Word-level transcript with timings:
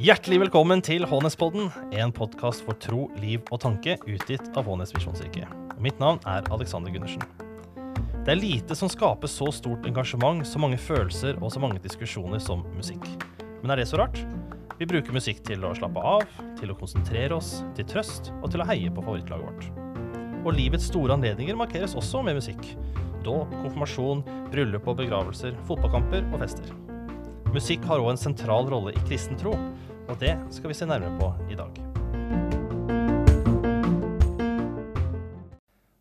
Hjertelig 0.00 0.38
velkommen 0.40 0.80
til 0.80 1.04
Hånespodden, 1.04 1.68
en 1.92 2.14
podkast 2.16 2.64
for 2.64 2.72
tro, 2.80 3.10
liv 3.20 3.44
og 3.52 3.60
tanke 3.60 3.98
utgitt 4.08 4.48
av 4.56 4.64
Hånes 4.64 4.94
misjonskirke. 4.96 5.44
Mitt 5.76 6.00
navn 6.00 6.24
er 6.24 6.48
Alexander 6.56 6.88
Gundersen. 6.88 7.20
Det 8.24 8.32
er 8.32 8.40
lite 8.40 8.72
som 8.80 8.88
skaper 8.88 9.28
så 9.28 9.52
stort 9.52 9.84
engasjement, 9.84 10.40
så 10.48 10.56
mange 10.64 10.80
følelser 10.80 11.36
og 11.42 11.52
så 11.52 11.60
mange 11.60 11.84
diskusjoner 11.84 12.40
som 12.40 12.64
musikk. 12.78 13.04
Men 13.60 13.76
er 13.76 13.82
det 13.82 13.90
så 13.92 14.00
rart? 14.00 14.24
Vi 14.80 14.88
bruker 14.88 15.12
musikk 15.12 15.44
til 15.44 15.68
å 15.68 15.76
slappe 15.76 16.00
av, 16.00 16.24
til 16.56 16.72
å 16.72 16.80
konsentrere 16.80 17.36
oss, 17.36 17.60
til 17.76 17.84
trøst 17.92 18.32
og 18.40 18.48
til 18.54 18.64
å 18.64 18.70
heie 18.72 18.88
på 18.88 19.04
favorittlaget 19.04 19.52
vårt. 19.52 19.68
Og 20.42 20.56
livets 20.56 20.88
store 20.90 21.12
anledninger 21.14 21.54
markeres 21.60 21.92
også 21.94 22.24
med 22.24 22.40
musikk. 22.40 22.72
Dåp, 23.22 23.52
konfirmasjon, 23.62 24.24
bryllup 24.50 24.88
og 24.90 24.98
begravelser, 24.98 25.54
fotballkamper 25.68 26.26
og 26.32 26.42
fester. 26.42 26.72
Musikk 27.54 27.86
har 27.86 28.02
òg 28.02 28.12
en 28.12 28.20
sentral 28.20 28.66
rolle 28.72 28.94
i 28.96 29.04
kristen 29.06 29.38
tro, 29.38 29.52
og 30.08 30.18
det 30.18 30.34
skal 30.54 30.72
vi 30.72 30.76
se 30.76 30.88
nærmere 30.90 31.14
på 31.20 31.30
i 31.52 31.58
dag. 31.58 31.78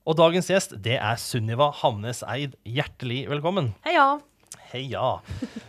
Og 0.01 0.17
dagens 0.17 0.49
gjest, 0.49 0.75
det 0.81 0.97
er 0.97 1.21
Sunniva 1.21 1.69
Hamnes 1.83 2.23
Eid. 2.25 2.57
Hjertelig 2.65 3.23
velkommen. 3.29 3.71
Heia. 3.85 4.17
Heia. 4.73 5.17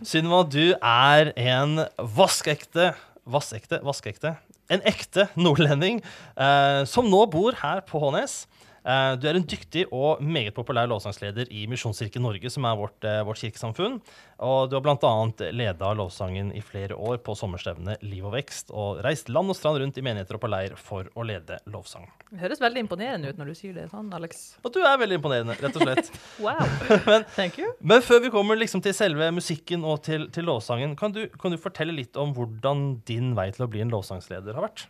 Sunniva, 0.01 0.43
du 0.49 0.73
er 0.81 1.35
en 1.37 1.85
vaskeekte 2.17 2.95
Vassekte, 3.23 3.79
vaskeekte. 3.87 4.33
En 4.73 4.83
ekte 4.89 5.29
nordlending 5.39 6.01
eh, 6.03 6.83
som 6.91 7.07
nå 7.07 7.21
bor 7.31 7.55
her 7.61 7.83
på 7.87 8.01
Hånes. 8.03 8.47
Eh, 8.83 9.13
du 9.23 9.29
er 9.31 9.37
en 9.39 9.45
dyktig 9.47 9.85
og 9.95 10.19
meget 10.27 10.55
populær 10.57 10.89
lovsangsleder 10.91 11.47
i 11.55 11.67
Misjonskirken 11.71 12.25
Norge, 12.25 12.51
som 12.51 12.65
er 12.67 12.75
vårt, 12.81 13.05
eh, 13.07 13.21
vårt 13.23 13.39
kirkesamfunn. 13.39 14.01
Og 14.43 14.71
du 14.71 14.75
har 14.75 14.83
bl.a. 14.83 15.11
leda 15.55 15.93
lovsangen 15.95 16.49
i 16.59 16.61
flere 16.67 16.97
år 16.99 17.21
på 17.23 17.37
sommerstevnet 17.39 18.03
Liv 18.03 18.27
og 18.27 18.35
vekst, 18.35 18.73
og 18.75 18.99
reist 19.07 19.29
land 19.31 19.53
og 19.55 19.59
strand 19.59 19.79
rundt 19.79 20.01
i 20.01 20.03
menigheter 20.03 20.35
og 20.35 20.43
på 20.43 20.51
leir 20.51 20.75
for 20.81 21.07
å 21.15 21.23
lede 21.29 21.61
lovsang. 21.71 22.09
Det 22.33 22.41
høres 22.43 22.63
veldig 22.65 22.83
imponerende 22.83 23.31
ut 23.31 23.39
når 23.39 23.53
du 23.53 23.55
sier 23.61 23.77
det 23.77 23.87
sånn, 23.93 24.11
Alex. 24.19 24.43
Og 24.67 24.75
du 24.75 24.81
er 24.83 24.99
veldig 24.99 25.21
imponerende, 25.21 25.55
rett 25.63 25.79
og 25.79 25.87
slett. 25.87 26.11
Wow. 26.43 26.65
Men- 27.07 27.29
Thank 27.37 27.59
you. 27.61 27.71
Men 27.81 28.03
før 28.03 28.19
vi 28.25 28.33
kommer 28.35 28.59
liksom 28.59 28.83
til 28.83 28.95
selve 28.97 29.29
musikken 29.37 29.85
og 29.87 30.03
til, 30.03 30.27
til 30.35 30.49
lovsangen, 30.49 30.97
kan 30.99 31.15
du, 31.15 31.29
kan 31.39 31.55
du 31.55 31.59
fortelle 31.61 31.95
litt 31.95 32.19
om 32.19 32.35
hvordan 32.35 33.03
din 33.07 33.35
vei 33.39 33.51
til 33.55 33.69
å 33.69 33.71
bli 33.71 33.85
en 33.85 33.93
lovsangsleder 33.95 34.59
har 34.59 34.67
vært? 34.67 34.87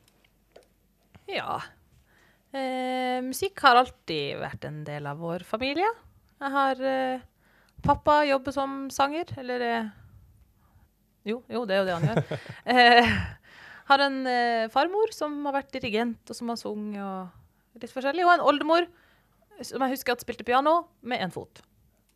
Ja. 1.28 1.60
Eh, 2.52 3.18
musikk 3.24 3.60
har 3.64 3.78
alltid 3.80 4.36
vært 4.42 4.64
en 4.68 4.82
del 4.84 5.06
av 5.08 5.20
vår 5.22 5.44
familie. 5.48 5.88
Jeg 6.42 6.52
har 6.52 6.82
eh, 6.84 7.20
Pappa 7.82 8.20
jobber 8.28 8.54
som 8.54 8.74
sanger, 8.94 9.30
eller 9.40 9.64
eh, 9.66 9.86
Jo, 11.26 11.40
jo, 11.50 11.64
det 11.66 11.76
er 11.76 11.80
jo 11.82 11.86
det 11.88 11.96
han 11.96 12.08
gjør. 12.10 12.42
eh, 12.74 13.12
har 13.88 14.04
en 14.04 14.20
eh, 14.28 14.66
farmor 14.74 15.14
som 15.16 15.40
har 15.48 15.56
vært 15.60 15.72
dirigent, 15.74 16.20
og 16.30 16.36
som 16.38 16.52
har 16.52 16.60
sunget 16.60 17.02
og 17.02 17.80
litt 17.82 17.94
forskjellig. 17.94 18.26
Og 18.28 18.34
en 18.36 18.44
oldemor 18.52 18.86
som 19.62 19.82
jeg 19.86 19.94
husker 19.96 20.14
at 20.16 20.22
spilte 20.24 20.44
piano 20.46 20.82
med 21.06 21.22
én 21.24 21.32
fot. 21.34 21.62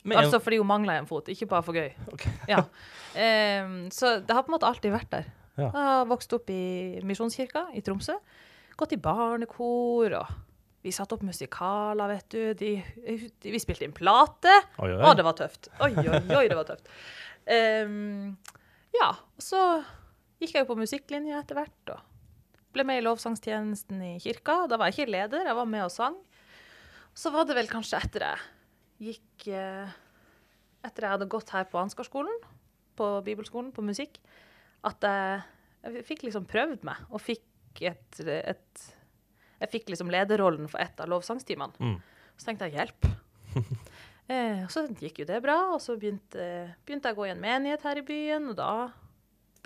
Med 0.06 0.18
en- 0.18 0.24
Altså 0.26 0.38
fordi 0.42 0.58
hun 0.60 0.68
mangla 0.68 0.98
en 1.00 1.06
fot, 1.08 1.26
ikke 1.32 1.48
bare 1.50 1.64
for 1.66 1.74
gøy. 1.74 1.88
Okay. 2.12 2.30
Ja. 2.52 2.60
Ehm, 3.16 3.86
så 3.90 4.18
det 4.20 4.34
har 4.36 4.44
på 4.44 4.52
en 4.52 4.58
måte 4.58 4.68
alltid 4.68 4.92
vært 4.94 5.10
der. 5.10 5.30
Ja. 5.56 5.70
Jeg 5.72 5.86
har 5.88 6.04
vokst 6.10 6.32
opp 6.36 6.50
i 6.52 7.00
Misjonskirka 7.02 7.70
i 7.74 7.80
Tromsø. 7.82 8.18
Gått 8.76 8.92
i 8.92 9.00
barnekor, 9.00 10.12
og 10.18 10.32
vi 10.84 10.92
satte 10.94 11.16
opp 11.16 11.24
musikaler, 11.26 12.10
vet 12.12 12.26
du. 12.34 12.40
De, 12.60 12.72
de, 13.06 13.52
vi 13.52 13.60
spilte 13.62 13.86
inn 13.86 13.94
plate. 13.96 14.52
Oi, 14.78 14.90
oi, 14.92 15.00
Å, 15.00 15.14
det 15.16 15.24
var 15.26 15.36
tøft. 15.38 15.70
Oi, 15.80 15.92
oi, 16.02 16.20
oi, 16.36 16.44
det 16.50 16.58
var 16.58 16.68
tøft. 16.68 16.90
Um, 17.46 18.36
ja, 18.96 19.08
og 19.16 19.42
så 19.42 19.62
gikk 20.42 20.52
jeg 20.54 20.66
jo 20.66 20.70
på 20.70 20.78
musikklinja 20.78 21.40
etter 21.40 21.58
hvert, 21.58 21.94
og 21.94 22.04
ble 22.76 22.84
med 22.84 23.00
i 23.00 23.06
lovsangstjenesten 23.06 24.02
i 24.04 24.12
kirka. 24.20 24.66
Da 24.68 24.78
var 24.78 24.90
jeg 24.90 24.98
ikke 24.98 25.14
leder, 25.14 25.48
jeg 25.48 25.58
var 25.58 25.70
med 25.72 25.86
og 25.86 25.94
sang. 25.94 26.18
Så 27.16 27.32
var 27.32 27.48
det 27.48 27.56
vel 27.56 27.70
kanskje 27.70 28.02
etter 28.04 28.26
jeg 28.26 28.44
gikk 29.06 29.48
eh, 29.52 29.94
Etter 30.86 31.06
jeg 31.06 31.16
hadde 31.16 31.26
gått 31.32 31.48
her 31.50 31.64
på 31.66 31.80
Ansgarskolen, 31.80 32.36
på 32.94 33.06
bibelskolen, 33.26 33.72
på 33.74 33.82
musikk, 33.82 34.20
at 34.86 35.02
jeg, 35.02 35.40
jeg 35.82 36.04
fikk 36.06 36.22
liksom 36.28 36.44
prøvd 36.46 36.84
meg, 36.86 37.00
og 37.10 37.24
fikk 37.24 37.42
et, 37.84 38.20
et 38.24 38.84
Jeg 39.60 39.72
fikk 39.72 39.90
liksom 39.92 40.10
lederrollen 40.12 40.68
for 40.68 40.80
et 40.80 41.00
av 41.00 41.08
lovsangstimene. 41.08 41.76
Mm. 41.80 41.96
Så 42.36 42.48
tenkte 42.48 42.68
jeg 42.68 42.76
hjelp. 42.76 43.08
eh, 44.32 44.64
og 44.64 44.70
så 44.72 44.84
gikk 44.88 45.22
jo 45.22 45.28
det 45.28 45.40
bra, 45.44 45.56
og 45.74 45.80
så 45.80 45.96
begynte, 45.96 46.74
begynte 46.84 47.08
jeg 47.08 47.16
å 47.16 47.20
gå 47.20 47.28
i 47.28 47.32
en 47.32 47.40
menighet 47.40 47.86
her 47.88 48.00
i 48.00 48.04
byen, 48.06 48.50
og 48.52 48.58
da 48.58 48.70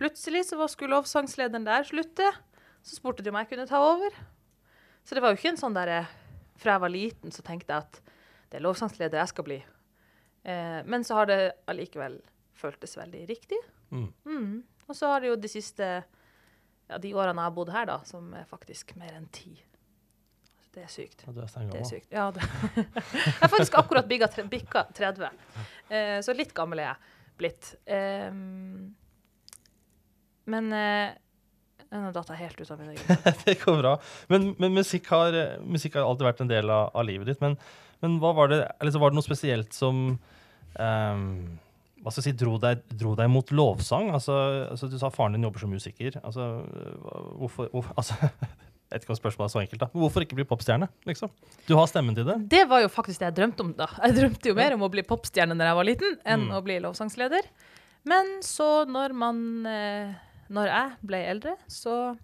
plutselig 0.00 0.46
så 0.48 0.68
skulle 0.70 0.94
lovsangslederen 0.94 1.66
der 1.66 1.86
slutte. 1.88 2.30
Så 2.82 2.96
spurte 2.96 3.22
de 3.22 3.32
om 3.32 3.38
jeg 3.40 3.50
kunne 3.50 3.68
ta 3.68 3.82
over. 3.82 4.14
Så 5.04 5.16
det 5.16 5.24
var 5.24 5.32
jo 5.32 5.40
ikke 5.40 5.54
en 5.54 5.60
sånn 5.60 5.76
derre 5.76 6.04
Fra 6.60 6.74
jeg 6.76 6.82
var 6.82 6.92
liten, 6.92 7.32
så 7.32 7.42
tenkte 7.44 7.72
jeg 7.72 7.86
at 7.86 8.16
det 8.50 8.58
er 8.58 8.64
lovsangsleder 8.66 9.20
jeg 9.20 9.30
skal 9.30 9.46
bli. 9.46 9.56
Eh, 10.44 10.80
men 10.84 11.04
så 11.06 11.16
har 11.16 11.28
det 11.30 11.38
allikevel 11.70 12.18
føltes 12.60 12.96
veldig 12.98 13.22
riktig. 13.30 13.56
Mm. 13.90 14.08
Mm. 14.26 14.56
Og 14.88 14.96
så 14.96 15.08
har 15.12 15.22
det 15.22 15.30
jo 15.30 15.38
de 15.40 15.50
siste 15.50 15.88
ja, 16.90 16.98
de 16.98 17.12
årene 17.14 17.38
jeg 17.38 17.50
har 17.50 17.56
bodd 17.56 17.72
her, 17.74 17.88
da, 17.90 17.98
som 18.08 18.32
er 18.36 18.46
faktisk 18.50 18.94
mer 18.98 19.14
enn 19.16 19.28
ti. 19.34 19.54
Det 20.70 20.84
er 20.84 20.90
sykt. 20.90 21.24
Ja, 21.26 21.32
du 21.34 21.40
er 21.42 21.70
Det 21.70 21.80
er 21.80 21.88
sykt. 21.88 22.12
Ja, 22.14 22.28
det. 22.34 22.46
jeg 22.76 23.38
har 23.40 23.50
faktisk 23.50 23.78
akkurat 23.78 24.06
bikka 24.10 24.28
tre, 24.30 24.44
bikka 24.50 24.84
30, 24.94 25.40
eh, 25.90 26.18
så 26.22 26.34
litt 26.36 26.54
gammel 26.54 26.82
er 26.82 26.92
jeg 26.92 27.16
blitt. 27.40 27.72
Eh, 27.86 28.30
men 30.50 30.72
eh, 30.76 31.18
Nå 31.90 32.12
datt 32.14 32.28
jeg 32.30 32.38
helt 32.38 32.60
ut 32.60 32.68
av 32.70 32.78
min 32.78 32.92
egen 32.92 33.24
det 33.44 33.56
går 33.64 33.80
bra. 33.80 33.96
Men, 34.30 34.52
men 34.62 34.76
musikk, 34.76 35.08
har, 35.10 35.34
musikk 35.66 35.96
har 35.98 36.06
alltid 36.06 36.28
vært 36.28 36.42
en 36.44 36.52
del 36.52 36.70
av, 36.70 36.92
av 36.94 37.06
livet 37.08 37.26
ditt. 37.32 37.40
Men, 37.42 37.56
men 37.98 38.20
var 38.22 38.52
det, 38.52 38.60
eller 38.78 38.94
så 38.94 39.00
var 39.02 39.10
det 39.10 39.18
noe 39.18 39.26
spesielt 39.26 39.74
som 39.74 40.04
ehm, 40.78 41.32
hva 42.02 42.10
skal 42.12 42.22
jeg 42.24 42.30
si, 42.30 42.36
dro 42.44 42.56
deg, 42.62 42.80
dro 42.96 43.14
deg 43.18 43.28
mot 43.28 43.50
lovsang? 43.52 44.10
Altså, 44.16 44.32
altså, 44.70 44.88
du 44.88 44.98
sa 44.98 45.10
faren 45.12 45.34
din 45.36 45.42
jobber 45.44 45.60
som 45.60 45.70
musiker. 45.72 46.16
Altså, 46.24 46.46
hvorfor, 47.36 47.68
hvorfor 47.74 47.94
altså, 48.00 48.14
Jeg 48.20 48.96
vet 48.98 49.04
ikke 49.04 49.12
om 49.14 49.18
spørsmålet 49.20 49.48
er 49.50 49.52
så 49.54 49.60
enkelt. 49.62 49.80
da. 49.84 49.88
Hvorfor 49.94 50.24
ikke 50.24 50.34
bli 50.40 50.46
popstjerne? 50.50 50.88
liksom? 51.06 51.30
Du 51.68 51.76
har 51.78 51.86
stemmen 51.86 52.16
til 52.16 52.24
det. 52.26 52.38
Det 52.50 52.64
var 52.70 52.80
jo 52.82 52.88
faktisk 52.90 53.20
det 53.20 53.28
jeg 53.28 53.36
drømte 53.36 53.60
om 53.66 53.74
da. 53.78 53.86
Jeg 54.02 54.16
drømte 54.16 54.48
jo 54.50 54.56
mer 54.58 54.74
om 54.74 54.82
å 54.82 54.90
bli 54.90 55.04
popstjerne 55.06 55.54
når 55.54 55.68
jeg 55.70 55.78
var 55.78 55.86
liten, 55.90 56.16
enn 56.24 56.48
Mm. 56.48 56.56
å 56.58 56.62
bli 56.66 56.78
lovsangsleder. 56.82 57.46
Men 58.10 58.40
så 58.42 58.86
når 58.88 59.12
man 59.14 59.44
eh, 59.68 60.14
Når 60.50 60.66
jeg 60.66 60.96
ble 61.06 61.18
eldre, 61.30 61.52
så 61.70 62.16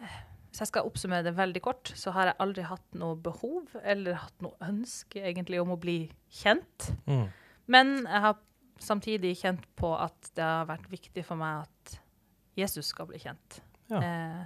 eh, 0.00 0.16
Hvis 0.50 0.64
jeg 0.64 0.70
skal 0.72 0.88
oppsummere 0.88 1.22
det 1.28 1.36
veldig 1.36 1.60
kort, 1.62 1.92
så 1.94 2.10
har 2.16 2.32
jeg 2.32 2.38
aldri 2.42 2.64
hatt 2.66 2.86
noe 2.98 3.14
behov 3.14 3.68
eller 3.84 4.16
hatt 4.18 4.40
noe 4.42 4.56
ønske 4.66 5.22
egentlig 5.22 5.60
om 5.62 5.70
å 5.70 5.78
bli 5.78 6.08
kjent. 6.40 6.88
Mm. 7.06 7.28
Men 7.70 7.92
jeg 8.08 8.24
har 8.24 8.34
samtidig 8.82 9.34
kjent 9.40 9.64
på 9.78 9.90
at 10.00 10.30
det 10.36 10.44
har 10.44 10.66
vært 10.70 10.88
viktig 10.90 11.24
for 11.26 11.40
meg 11.40 11.66
at 11.66 11.98
Jesus 12.58 12.90
skal 12.92 13.08
bli 13.10 13.20
kjent. 13.22 13.60
Ja. 13.92 14.00
Eh, 14.00 14.44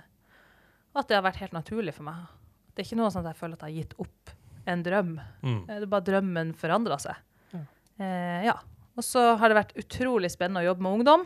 og 0.95 1.03
at 1.03 1.11
det 1.11 1.17
har 1.19 1.25
vært 1.27 1.41
helt 1.43 1.55
naturlig 1.57 1.95
for 1.97 2.07
meg. 2.07 2.27
Det 2.75 2.83
er 2.83 2.89
ikke 2.89 2.99
noe 3.01 3.11
sånn 3.15 3.25
at 3.27 3.33
jeg 3.35 3.41
føler 3.41 3.59
at 3.59 3.65
jeg 3.67 3.75
har 3.75 3.83
gitt 3.85 3.97
opp 4.05 4.35
en 4.71 4.83
drøm. 4.87 5.15
Mm. 5.43 5.57
Eh, 5.69 5.75
Det 5.75 5.83
er 5.87 5.91
bare 5.93 6.07
drømmen 6.11 6.53
forandra 6.59 6.99
seg. 7.03 7.19
Ja. 7.55 7.63
Eh, 7.99 8.45
ja. 8.51 8.57
Og 8.95 9.03
så 9.03 9.25
har 9.41 9.51
det 9.51 9.59
vært 9.59 9.75
utrolig 9.81 10.31
spennende 10.31 10.63
å 10.63 10.69
jobbe 10.69 10.85
med 10.87 10.99
ungdom. 11.01 11.25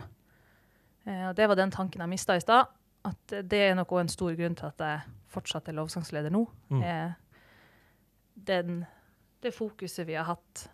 Eh, 1.05 1.25
og 1.29 1.35
det 1.37 1.47
var 1.51 1.55
den 1.59 1.71
tanken 1.73 2.01
jeg 2.01 2.09
mista 2.11 2.35
i 2.37 2.41
stad. 2.43 2.69
At 3.05 3.35
det 3.47 3.59
er 3.69 3.75
nok 3.77 3.93
òg 3.95 4.01
en 4.03 4.11
stor 4.11 4.33
grunn 4.35 4.57
til 4.59 4.67
at 4.67 4.81
jeg 4.83 5.15
fortsatt 5.31 5.69
er 5.69 5.77
lovsangsleder 5.77 6.33
nå. 6.33 6.41
Mm. 6.73 6.81
Eh, 6.83 7.11
den, 8.49 8.81
det 9.43 9.53
fokuset 9.55 10.07
vi 10.07 10.17
har 10.17 10.27
hatt 10.29 10.65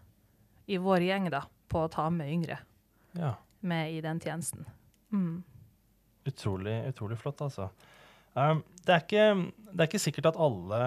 i 0.71 0.77
vår 0.81 1.03
gjeng 1.05 1.27
da, 1.29 1.43
på 1.71 1.83
å 1.85 1.91
ta 1.91 2.09
med 2.13 2.29
yngre 2.31 2.59
Ja. 3.17 3.35
med 3.61 3.93
i 3.93 4.01
den 4.01 4.19
tjenesten. 4.19 4.65
Mm. 5.11 5.43
Utrolig, 6.25 6.75
utrolig 6.89 7.17
flott, 7.21 7.41
altså. 7.45 7.69
Um, 8.35 8.63
det, 8.83 8.91
er 8.93 9.03
ikke, 9.03 9.25
det 9.71 9.79
er 9.79 9.87
ikke 9.89 10.01
sikkert 10.03 10.31
at 10.33 10.39
alle 10.41 10.79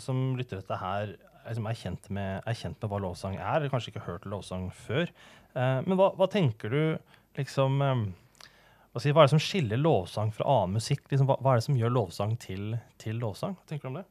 som 0.00 0.36
lytter 0.38 0.56
til 0.56 0.62
dette 0.62 0.78
her, 0.80 1.16
liksom 1.46 1.66
er, 1.68 1.80
kjent 1.82 2.10
med, 2.10 2.38
er 2.46 2.56
kjent 2.56 2.78
med 2.80 2.90
hva 2.90 3.00
lovsang 3.04 3.36
er, 3.36 3.58
eller 3.58 3.72
kanskje 3.72 3.92
ikke 3.92 4.04
har 4.06 4.14
hørt 4.16 4.30
lovsang 4.30 4.70
før. 4.74 5.10
Uh, 5.56 5.82
men 5.86 5.98
hva, 5.98 6.12
hva 6.16 6.30
tenker 6.32 6.72
du 6.72 6.80
liksom 7.36 7.82
um, 7.82 8.06
hva, 8.96 9.02
si, 9.02 9.12
hva 9.12 9.26
er 9.26 9.28
det 9.28 9.34
som 9.34 9.42
skiller 9.44 9.76
lovsang 9.76 10.30
fra 10.32 10.46
annen 10.48 10.78
musikk? 10.78 11.04
Liksom, 11.10 11.28
hva, 11.28 11.36
hva 11.44 11.52
er 11.52 11.60
det 11.60 11.66
som 11.66 11.76
gjør 11.76 11.92
lovsang 11.92 12.36
til, 12.40 12.78
til 13.02 13.18
lovsang? 13.20 13.58
Hva 13.58 13.68
tenker 13.68 13.90
du 13.90 13.92
om 13.92 13.98
det? 14.00 14.06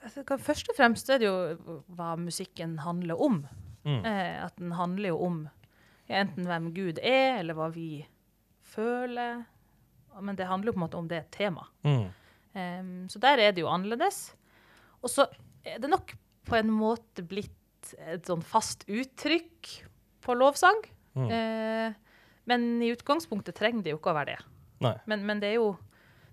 Altså, 0.00 0.24
Først 0.40 0.70
og 0.72 0.78
fremst 0.78 1.10
er 1.12 1.20
det 1.22 1.28
jo 1.28 1.80
hva 1.94 2.14
musikken 2.18 2.78
handler 2.82 3.20
om. 3.22 3.44
Mm. 3.90 4.04
Eh, 4.06 4.36
at 4.44 4.56
den 4.60 4.74
handler 4.78 5.12
jo 5.12 5.20
om 5.26 5.40
enten 6.10 6.46
hvem 6.46 6.70
Gud 6.74 7.00
er, 7.02 7.40
eller 7.40 7.58
hva 7.58 7.68
vi 7.74 8.04
føler. 8.66 9.44
Men 10.20 10.38
det 10.38 10.48
handler 10.50 10.70
jo 10.70 10.76
på 10.76 10.80
en 10.80 10.86
måte 10.86 11.00
om 11.00 11.10
det 11.10 11.24
temaet. 11.34 11.70
Mm. 11.86 12.08
Um, 12.50 12.94
så 13.06 13.20
der 13.22 13.38
er 13.38 13.54
det 13.54 13.62
jo 13.62 13.70
annerledes. 13.70 14.32
Og 15.00 15.12
så 15.12 15.26
er 15.64 15.78
det 15.82 15.90
nok 15.90 16.14
på 16.48 16.58
en 16.58 16.72
måte 16.74 17.22
blitt 17.26 17.92
et, 17.98 18.26
sånn 18.26 18.42
fast 18.44 18.86
uttrykk 18.90 19.70
på 20.24 20.36
lovsang. 20.36 20.82
Mm. 21.14 21.28
Eh, 21.30 22.26
men 22.50 22.66
i 22.82 22.90
utgangspunktet 22.94 23.56
trenger 23.58 23.84
det 23.84 23.94
jo 23.94 24.00
ikke 24.00 24.12
å 24.12 24.18
være 24.18 24.34
det. 24.34 24.90
Men, 25.06 25.24
men 25.28 25.40
det 25.42 25.50
er 25.50 25.58
jo 25.58 25.74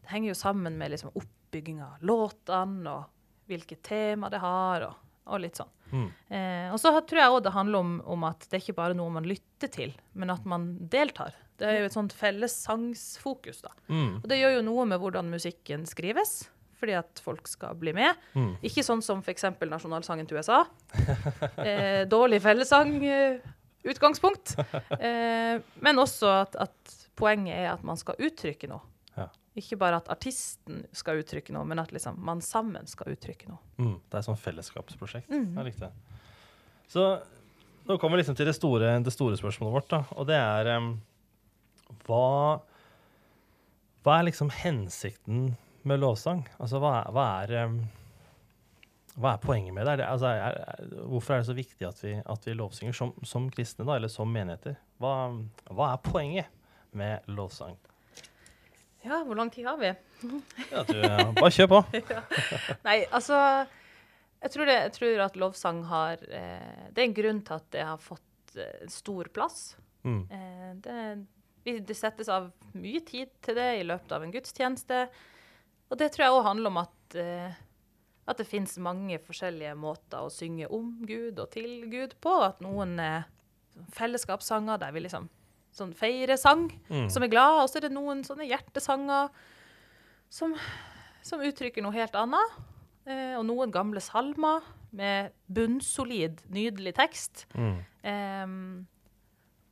Det 0.01 0.13
henger 0.13 0.29
jo 0.29 0.37
sammen 0.39 0.77
med 0.79 0.93
liksom 0.93 1.09
oppbygging 1.19 1.81
av 1.83 2.03
låtene 2.07 2.91
og 2.93 3.49
hvilket 3.51 3.81
tema 3.83 4.29
det 4.31 4.39
har, 4.39 4.85
og, 4.87 5.09
og 5.27 5.41
litt 5.43 5.59
sånn. 5.59 5.71
Mm. 5.91 6.07
Eh, 6.33 6.67
og 6.73 6.79
så 6.81 6.91
tror 6.99 7.21
jeg 7.21 7.33
òg 7.33 7.41
det 7.45 7.55
handler 7.55 7.83
om, 7.85 7.95
om 8.15 8.25
at 8.27 8.45
det 8.47 8.59
er 8.59 8.63
ikke 8.65 8.79
bare 8.79 8.97
noe 8.97 9.13
man 9.13 9.27
lytter 9.27 9.71
til, 9.71 9.95
men 10.17 10.33
at 10.33 10.45
man 10.49 10.73
deltar. 10.91 11.35
Det 11.57 11.65
er 11.65 11.79
jo 11.81 11.87
et 11.89 11.95
sånt 11.95 12.13
fellessangsfokus, 12.13 13.63
da. 13.65 13.73
Mm. 13.89 14.19
Og 14.21 14.29
det 14.29 14.39
gjør 14.41 14.59
jo 14.59 14.67
noe 14.67 14.85
med 14.89 15.01
hvordan 15.01 15.31
musikken 15.33 15.87
skrives, 15.89 16.43
fordi 16.77 16.93
at 16.99 17.21
folk 17.25 17.49
skal 17.49 17.77
bli 17.79 17.93
med. 17.97 18.17
Mm. 18.37 18.51
Ikke 18.69 18.85
sånn 18.85 19.01
som 19.05 19.23
f.eks. 19.25 19.47
nasjonalsangen 19.65 20.29
til 20.29 20.41
USA. 20.41 20.63
Eh, 21.57 22.03
dårlig 22.09 22.41
fellessang, 22.43 22.97
eh. 23.03 23.39
Eh, 23.87 25.61
men 25.79 25.99
også 26.01 26.27
at, 26.43 26.55
at 26.59 26.95
poenget 27.15 27.55
er 27.55 27.69
at 27.71 27.83
man 27.87 27.97
skal 27.99 28.19
uttrykke 28.19 28.67
noe. 28.69 28.83
Ikke 29.57 29.79
bare 29.81 29.97
at 30.01 30.09
artisten 30.13 30.83
skal 30.95 31.23
uttrykke 31.23 31.53
noe, 31.55 31.65
men 31.65 31.81
at 31.81 31.93
liksom 31.95 32.19
man 32.21 32.43
sammen 32.45 32.85
skal 32.89 33.15
uttrykke 33.15 33.49
noe. 33.49 33.59
Mm. 33.81 33.95
Det 34.05 34.13
er 34.13 34.21
et 34.21 34.29
sånn 34.29 34.39
fellesskapsprosjekt. 34.41 35.31
Mm. 35.33 35.49
Jeg 35.57 35.69
likte 35.71 35.89
det. 35.89 36.23
Så 36.87 37.07
nå 37.87 37.97
kommer 37.97 38.17
vi 38.17 38.21
liksom 38.21 38.37
til 38.37 38.49
det 38.49 38.55
store, 38.57 38.97
det 39.03 39.13
store 39.15 39.37
spørsmålet 39.39 39.73
vårt, 39.79 39.89
da. 39.91 40.01
Og 40.19 40.27
det 40.29 40.37
er 40.37 40.69
um, 40.77 40.91
hva, 42.07 42.59
hva 44.03 44.17
er 44.17 44.27
liksom 44.27 44.51
hensikten 44.53 45.53
med 45.87 46.03
lovsang? 46.03 46.45
Altså 46.59 46.81
hva 46.83 46.99
hva 47.15 47.27
er, 47.45 47.55
um, 47.65 47.79
hva 49.17 49.33
er 49.33 49.43
poenget 49.43 49.73
med 49.73 49.87
det? 49.87 49.95
Er 49.95 50.03
det 50.03 50.09
altså, 50.11 50.33
er, 50.35 50.61
er, 50.61 50.95
hvorfor 51.09 51.33
er 51.33 51.41
det 51.41 51.49
så 51.49 51.57
viktig 51.57 51.87
at 51.87 52.03
vi, 52.03 52.13
at 52.21 52.47
vi 52.47 52.57
lovsynger 52.59 52.97
som, 52.99 53.15
som 53.25 53.49
kristne, 53.53 53.87
da, 53.87 53.97
eller 53.97 54.11
som 54.11 54.29
menigheter? 54.29 54.77
Hva, 55.01 55.13
hva 55.71 55.93
er 55.93 56.03
poenget 56.05 56.51
med 56.97 57.25
lovsang? 57.31 57.79
Ja, 59.07 59.21
hvor 59.23 59.39
lang 59.39 59.51
tid 59.53 59.67
har 59.69 59.79
vi? 59.81 59.93
Ja, 60.71 60.83
du, 60.83 61.01
bare 61.37 61.51
kjør 61.53 61.69
på. 61.71 61.81
Nei, 62.87 62.99
altså 63.13 63.37
Jeg 64.41 64.53
tror, 64.53 64.69
det, 64.69 64.77
jeg 64.77 64.93
tror 64.97 65.23
at 65.27 65.37
lovsang 65.39 65.83
har 65.89 66.23
eh, 66.29 66.87
Det 66.91 67.01
er 67.01 67.07
en 67.07 67.17
grunn 67.17 67.41
til 67.45 67.57
at 67.57 67.69
det 67.73 67.85
har 67.87 68.01
fått 68.01 68.57
eh, 68.59 68.83
stor 68.91 69.29
plass. 69.33 69.61
Mm. 70.03 70.23
Eh, 70.31 70.73
det, 70.83 71.79
det 71.87 71.97
settes 71.97 72.29
av 72.31 72.51
mye 72.77 73.01
tid 73.05 73.31
til 73.43 73.57
det 73.57 73.69
i 73.79 73.87
løpet 73.87 74.13
av 74.15 74.25
en 74.25 74.33
gudstjeneste. 74.33 75.05
Og 75.87 75.99
det 75.99 76.11
tror 76.13 76.27
jeg 76.27 76.35
òg 76.35 76.45
handler 76.47 76.73
om 76.73 76.81
at, 76.83 77.17
eh, 77.19 77.57
at 78.27 78.41
det 78.41 78.47
fins 78.49 78.77
mange 78.83 79.19
forskjellige 79.23 79.73
måter 79.79 80.25
å 80.25 80.33
synge 80.33 80.69
om 80.73 80.93
Gud 81.07 81.39
og 81.39 81.51
til 81.55 81.87
Gud 81.91 82.17
på. 82.23 82.33
At 82.43 82.61
noen 82.63 82.97
er 83.03 83.27
fellesskapssanger 83.95 84.81
der 84.81 84.95
vi 84.95 85.05
liksom 85.05 85.29
sånn 85.77 85.93
feiresang 85.97 86.67
Mm. 86.89 87.09
som 87.13 87.23
er 87.23 87.31
glad, 87.31 87.61
og 87.63 87.69
så 87.69 87.77
er 87.79 87.87
det 87.87 87.93
noen 87.95 88.23
sånne 88.27 88.47
hjertesanger 88.49 89.29
som, 90.29 90.55
som 91.23 91.39
uttrykker 91.45 91.83
noe 91.85 91.95
helt 91.95 92.15
annet. 92.19 92.57
Eh, 93.07 93.35
og 93.39 93.45
noen 93.47 93.71
gamle 93.71 94.01
salmer 94.03 94.65
med 94.91 95.31
bunnsolid, 95.47 96.41
nydelig 96.51 96.93
tekst. 96.97 97.45
Mm. 97.55 97.77
Eh, 98.03 98.47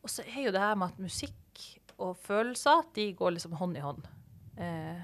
og 0.06 0.10
så 0.12 0.24
er 0.28 0.46
jo 0.48 0.54
det 0.56 0.62
her 0.62 0.75
med 0.80 0.94
at 0.94 1.00
musikk 1.02 1.34
og 1.98 2.16
følelser 2.19 2.84
de 2.94 3.10
går 3.16 3.36
liksom 3.36 3.54
hånd 3.60 3.78
i 3.80 3.84
hånd. 3.84 4.08
Eh, 4.60 5.04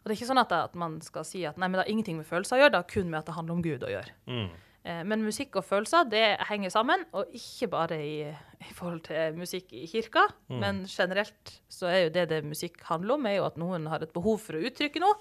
og 0.00 0.04
det 0.08 0.14
er 0.14 0.16
ikke 0.16 0.30
sånn 0.30 0.40
at, 0.40 0.52
at 0.56 0.74
man 0.80 0.98
skal 1.04 1.24
si 1.28 1.42
at 1.44 1.58
nei, 1.60 1.66
men 1.68 1.76
det 1.76 1.84
har 1.84 1.92
ingenting 1.92 2.16
med 2.20 2.28
følelser 2.28 2.56
å 2.56 2.60
gjøre, 2.62 2.72
det 2.72 2.80
har 2.80 2.88
kun 2.92 3.10
med 3.10 3.18
at 3.20 3.26
det 3.28 3.34
handler 3.36 3.54
om 3.58 3.62
Gud 3.64 3.82
å 3.84 3.90
gjøre. 3.92 4.12
Mm. 4.28 4.50
Eh, 4.84 5.02
men 5.04 5.20
musikk 5.26 5.58
og 5.60 5.64
følelser 5.68 6.06
det 6.08 6.24
henger 6.48 6.72
sammen, 6.72 7.02
og 7.12 7.28
ikke 7.36 7.68
bare 7.68 7.98
i, 8.00 8.14
i 8.30 8.72
forhold 8.72 9.02
til 9.10 9.36
musikk 9.36 9.72
i 9.76 9.84
kirka, 9.90 10.22
Mm. 10.48 10.58
men 10.62 10.78
generelt 10.88 11.60
så 11.68 11.86
er 11.90 11.98
jo 12.06 12.12
det 12.14 12.28
det 12.30 12.44
musikk 12.44 12.80
handler 12.88 13.14
om, 13.18 13.26
er 13.26 13.36
jo 13.36 13.44
at 13.50 13.58
noen 13.60 13.86
har 13.92 14.02
et 14.02 14.12
behov 14.12 14.38
for 14.40 14.56
å 14.56 14.62
uttrykke 14.64 15.00
noe. 15.02 15.14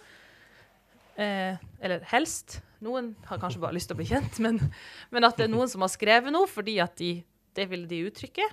Eh, 1.20 1.58
eller 1.84 2.00
helst. 2.14 2.62
Noen 2.82 3.16
har 3.28 3.40
kanskje 3.42 3.60
bare 3.60 3.76
lyst 3.76 3.90
til 3.92 3.98
å 3.98 4.00
bli 4.00 4.08
kjent, 4.08 4.40
men, 4.40 4.60
men 5.12 5.28
at 5.28 5.36
det 5.36 5.50
er 5.50 5.52
noen 5.52 5.68
som 5.68 5.84
har 5.84 5.92
skrevet 5.92 6.32
noe 6.32 6.48
fordi 6.48 6.78
at 6.80 6.96
de, 7.02 7.18
det 7.58 7.66
vil 7.70 7.84
de 7.90 8.06
uttrykke. 8.08 8.46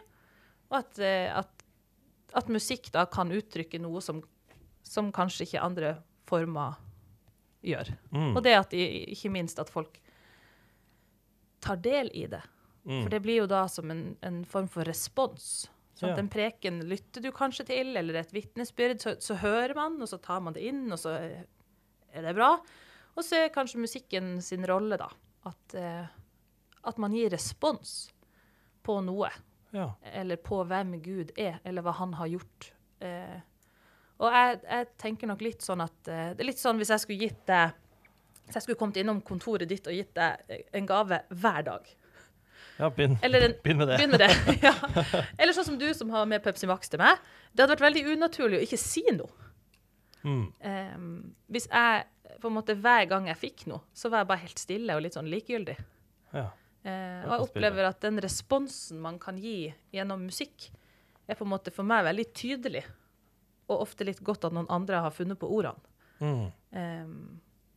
Og 0.73 0.81
at, 0.81 0.99
eh, 0.99 1.31
at, 1.31 1.62
at 2.35 2.50
musikk 2.50 2.91
da 2.97 3.05
kan 3.06 3.31
uttrykke 3.31 3.79
noe 3.79 4.02
som, 4.02 4.19
som 4.82 5.12
kanskje 5.14 5.47
ikke 5.47 5.62
andre 5.62 5.93
former 6.26 6.75
gjør. 7.62 7.93
Mm. 8.11 8.32
Og 8.35 8.43
det 8.43 8.56
at 8.59 8.75
de, 8.75 8.82
ikke 9.14 9.31
minst 9.31 9.62
at 9.62 9.70
folk 9.70 10.00
tar 11.61 11.81
del 11.82 12.11
i 12.14 12.26
det. 12.31 12.43
Mm. 12.87 13.00
For 13.03 13.11
det 13.11 13.23
blir 13.25 13.41
jo 13.43 13.49
da 13.50 13.64
som 13.70 13.91
en, 13.91 14.05
en 14.26 14.43
form 14.47 14.69
for 14.70 14.87
respons. 14.87 15.67
Sånn 15.97 16.12
Ja. 16.12 16.19
En 16.20 16.29
preken 16.29 16.82
lytter 16.91 17.25
du 17.25 17.31
kanskje 17.35 17.67
til, 17.70 17.94
eller 17.97 18.20
et 18.20 18.35
vitnesbyrd, 18.35 19.00
så, 19.00 19.14
så 19.23 19.38
hører 19.41 19.75
man, 19.75 19.97
og 20.03 20.11
så 20.11 20.19
tar 20.23 20.43
man 20.44 20.55
det 20.56 20.67
inn, 20.69 20.85
og 20.93 21.00
så 21.00 21.17
er 21.17 22.26
det 22.26 22.35
bra. 22.37 22.53
Og 23.17 23.25
så 23.25 23.41
er 23.41 23.55
kanskje 23.55 23.81
musikken 23.81 24.37
sin 24.44 24.67
rolle, 24.69 24.99
da, 25.00 25.08
at, 25.49 25.76
eh, 25.81 26.05
at 26.85 27.00
man 27.00 27.17
gir 27.17 27.32
respons 27.32 28.11
på 28.85 29.00
noe. 29.05 29.32
Ja. 29.75 29.91
Eller 30.12 30.37
på 30.37 30.61
hvem 30.69 30.99
Gud 31.05 31.32
er, 31.41 31.59
eller 31.64 31.85
hva 31.85 31.97
han 31.97 32.12
har 32.20 32.29
gjort. 32.37 32.70
Eh, 33.00 33.41
og 34.20 34.32
jeg, 34.32 34.61
jeg 34.62 34.88
tenker 35.00 35.32
nok 35.32 35.43
litt 35.44 35.64
sånn 35.64 35.82
at 35.85 36.09
eh, 36.09 36.31
Det 36.32 36.41
er 36.41 36.49
litt 36.49 36.61
sånn 36.61 36.79
hvis 36.81 36.88
jeg 36.94 37.02
skulle 37.02 37.26
gitt 37.26 37.43
deg 37.49 37.75
Hvis 38.46 38.58
jeg 38.58 38.66
skulle 38.66 38.78
kommet 38.78 38.98
innom 39.02 39.20
kontoret 39.26 39.69
ditt 39.69 39.87
og 39.90 39.94
gitt 39.96 40.12
deg 40.14 40.66
en 40.76 40.87
gave 40.88 41.20
hver 41.34 41.64
dag. 41.66 41.88
ja, 42.78 42.90
begynn 42.93 43.16
med 43.19 43.88
det. 43.88 43.96
Begynn 43.96 44.12
med 44.12 44.22
det. 44.22 44.31
ja. 44.66 44.75
Eller 45.34 45.56
sånn 45.56 45.66
som 45.72 45.78
du 45.81 45.88
som 45.96 46.12
har 46.14 46.28
med 46.31 46.44
Pepsi 46.44 46.69
Max 46.70 46.93
til 46.93 47.02
meg. 47.02 47.19
Det 47.52 47.64
hadde 47.64 47.75
vært 47.75 47.87
veldig 47.88 48.04
unaturlig 48.14 48.60
å 48.60 48.66
ikke 48.69 48.81
si 48.81 49.02
noe. 49.16 49.46
Mm. 50.26 50.46
Um, 50.60 51.10
hvis 51.54 51.69
jeg 51.70 52.38
på 52.43 52.50
en 52.50 52.56
måte 52.56 52.75
hver 52.78 53.06
gang 53.10 53.28
jeg 53.31 53.38
fikk 53.40 53.66
noe, 53.70 53.82
så 53.96 54.10
var 54.10 54.22
jeg 54.22 54.31
bare 54.31 54.44
helt 54.44 54.62
stille 54.62 54.96
og 54.96 55.04
litt 55.04 55.16
sånn 55.16 55.31
likegyldig. 55.31 55.76
Ja. 56.34 56.49
Uh, 56.87 57.22
og 57.26 57.32
jeg 57.32 57.44
opplever 57.49 57.88
at 57.88 58.02
den 58.04 58.20
responsen 58.22 59.00
man 59.02 59.19
kan 59.22 59.38
gi 59.42 59.72
gjennom 59.94 60.26
musikk, 60.28 60.69
er 61.26 61.38
på 61.38 61.46
en 61.46 61.54
måte 61.54 61.72
for 61.75 61.87
meg 61.87 62.04
veldig 62.06 62.26
tydelig. 62.37 62.84
Og 63.66 63.82
ofte 63.82 64.06
litt 64.06 64.22
godt 64.22 64.46
at 64.46 64.54
noen 64.54 64.69
andre 64.70 65.02
har 65.02 65.14
funnet 65.14 65.40
på 65.40 65.49
ordene. 65.50 65.82
Mm. 66.22 66.44
Em, 66.78 67.16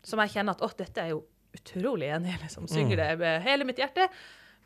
som 0.03 0.19
jeg 0.23 0.33
kjenner 0.35 0.55
at 0.55 0.61
åh, 0.65 0.75
dette 0.77 1.01
er 1.03 1.13
jo 1.13 1.23
utrolig 1.55 2.09
enig 2.13 2.35
i. 2.35 2.37
Liksom. 2.43 2.67
Synger 2.69 2.97
Mm. 2.97 3.01
det 3.01 3.17
med 3.19 3.41
hele 3.41 3.65
mitt 3.65 3.77
hjerte. 3.81 4.09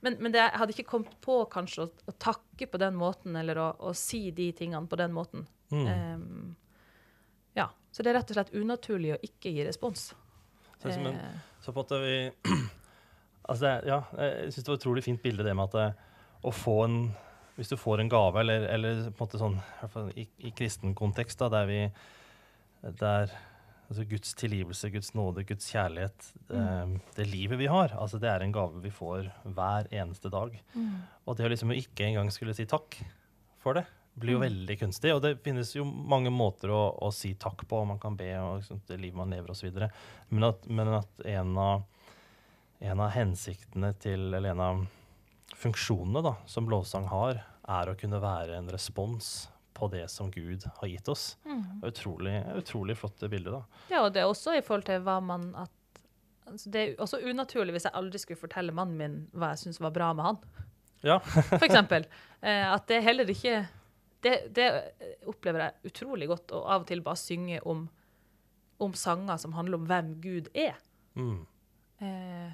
Men, 0.03 0.18
men 0.19 0.31
det, 0.33 0.41
jeg 0.41 0.59
hadde 0.59 0.74
ikke 0.75 0.89
kommet 0.89 1.13
på 1.24 1.38
kanskje 1.51 1.85
å, 1.85 1.87
å 2.11 2.13
takke 2.19 2.68
på 2.68 2.78
den 2.81 2.95
måten, 2.99 3.35
eller 3.40 3.57
å, 3.57 3.69
å 3.80 3.94
si 3.95 4.31
de 4.35 4.49
tingene 4.52 4.87
på 4.87 4.99
den 4.99 5.13
måten. 5.16 5.45
Mm. 5.71 5.87
Um, 5.87 6.56
ja. 7.56 7.69
Så 7.92 8.04
det 8.04 8.11
er 8.11 8.19
rett 8.19 8.33
og 8.33 8.35
slett 8.35 8.54
unaturlig 8.54 9.13
å 9.16 9.21
ikke 9.23 9.54
gi 9.56 9.63
respons. 9.63 10.09
Så, 10.81 10.90
liksom, 10.90 11.07
Eh, 11.07 11.37
så 11.63 11.71
på 11.71 11.80
en 11.80 11.83
måte 11.85 11.99
vi 12.04 12.16
Altså, 13.49 13.69
ja, 13.87 14.02
jeg 14.18 14.52
syns 14.54 14.63
det 14.63 14.69
var 14.71 14.78
et 14.78 14.83
utrolig 14.83 15.04
fint 15.04 15.21
bilde, 15.23 15.44
det 15.44 15.54
med 15.56 15.73
at 15.75 15.95
å 16.44 16.52
få 16.52 16.78
en 16.85 16.97
Hvis 17.56 17.69
du 17.69 17.78
får 17.78 17.99
en 18.02 18.09
gave, 18.09 18.40
eller, 18.40 18.63
eller 18.71 19.02
på 19.11 19.23
en 19.23 19.28
måte 19.28 19.40
sånn 19.40 19.57
i, 20.18 20.28
i 20.47 20.52
kristen 20.52 20.95
kontekst, 20.95 21.40
da, 21.40 21.49
der 21.54 21.68
vi 21.69 21.80
Der 22.99 23.31
altså 23.90 24.06
Guds 24.09 24.33
tilgivelse, 24.40 24.90
Guds 24.94 25.13
nåde, 25.13 25.44
Guds 25.45 25.68
kjærlighet, 25.73 26.30
eh, 26.49 26.94
det 27.16 27.28
livet 27.30 27.59
vi 27.59 27.68
har, 27.68 27.90
altså 27.99 28.19
det 28.19 28.30
er 28.30 28.42
en 28.45 28.52
gave 28.56 28.81
vi 28.81 28.90
får 28.94 29.31
hver 29.54 29.87
eneste 29.92 30.30
dag. 30.33 30.56
Og 31.28 31.35
det 31.37 31.45
å 31.45 31.49
liksom 31.52 31.71
ikke 31.75 32.07
engang 32.07 32.31
skulle 32.31 32.56
si 32.56 32.66
takk 32.66 32.97
for 33.59 33.73
det, 33.73 33.85
blir 34.19 34.33
jo 34.35 34.40
Mm. 34.40 34.45
veldig 34.49 34.80
kunstig. 34.80 35.13
Og 35.16 35.21
det 35.23 35.40
finnes 35.44 35.73
jo 35.75 35.83
mange 35.85 36.30
måter 36.30 36.69
å, 36.69 36.99
å 37.02 37.11
si 37.11 37.33
takk 37.33 37.68
på, 37.68 37.80
og 37.81 37.87
man 37.87 37.99
kan 37.99 38.16
be 38.16 38.31
og 38.37 38.59
liksom, 38.61 38.81
det 38.87 38.99
livet 38.99 39.16
man 39.18 39.30
lever 39.31 39.49
osv. 39.49 39.71
Men, 40.30 40.44
at- 40.44 40.68
men 40.69 40.87
at 40.87 41.07
en 41.25 41.57
av, 41.57 41.83
en 42.81 42.99
av 42.99 43.11
hensiktene 43.11 43.94
til, 43.99 44.33
eller 44.33 44.52
en 44.52 44.59
av 44.59 44.87
funksjonene 45.56 46.21
da, 46.23 46.35
som 46.45 46.68
lovsang 46.69 47.06
har, 47.07 47.44
er 47.68 47.87
å 47.90 47.95
kunne 47.97 48.19
være 48.21 48.57
en 48.57 48.68
respons 48.69 49.47
på 49.73 49.87
det 49.92 50.03
som 50.11 50.31
Gud 50.31 50.65
har 50.80 50.87
gitt 50.87 51.07
oss. 51.11 51.37
mm. 51.45 51.63
Er 51.83 51.94
utrolig, 51.94 52.35
utrolig 52.57 52.97
flott 52.97 53.23
bilde, 53.30 53.51
da. 53.51 53.63
Ja, 53.89 54.03
og 54.06 54.13
det 54.13 54.23
er 54.23 54.31
også 54.31 54.57
i 54.57 54.63
forhold 54.65 54.85
til 54.89 55.01
hva 55.06 55.19
man 55.23 55.49
at, 55.59 55.71
altså 56.47 56.69
Det 56.73 56.81
er 56.81 57.01
også 57.01 57.21
unaturlig 57.23 57.75
hvis 57.75 57.87
jeg 57.87 57.95
aldri 57.99 58.21
skulle 58.21 58.42
fortelle 58.42 58.75
mannen 58.75 58.99
min 58.99 59.18
hva 59.33 59.53
jeg 59.53 59.65
syns 59.65 59.81
var 59.83 59.95
bra 59.95 60.11
med 60.13 60.30
han. 60.30 60.42
Ja. 61.03 61.19
For 61.59 61.65
eksempel. 61.69 62.07
Eh, 62.44 62.65
at 62.68 62.89
det 62.92 62.97
heller 63.06 63.30
ikke 63.31 63.61
det, 64.19 64.33
det 64.51 64.65
opplever 65.31 65.61
jeg 65.61 65.92
utrolig 65.94 66.25
godt, 66.27 66.51
å 66.51 66.65
av 66.68 66.83
og 66.83 66.89
til 66.89 66.99
bare 67.06 67.15
synge 67.21 67.61
om, 67.63 67.85
om 68.83 68.95
sanger 68.99 69.39
som 69.39 69.53
handler 69.56 69.80
om 69.80 69.85
hvem 69.87 70.09
Gud 70.19 70.49
er. 70.51 70.75
Mm. 71.15 71.45
Eh, 72.03 72.49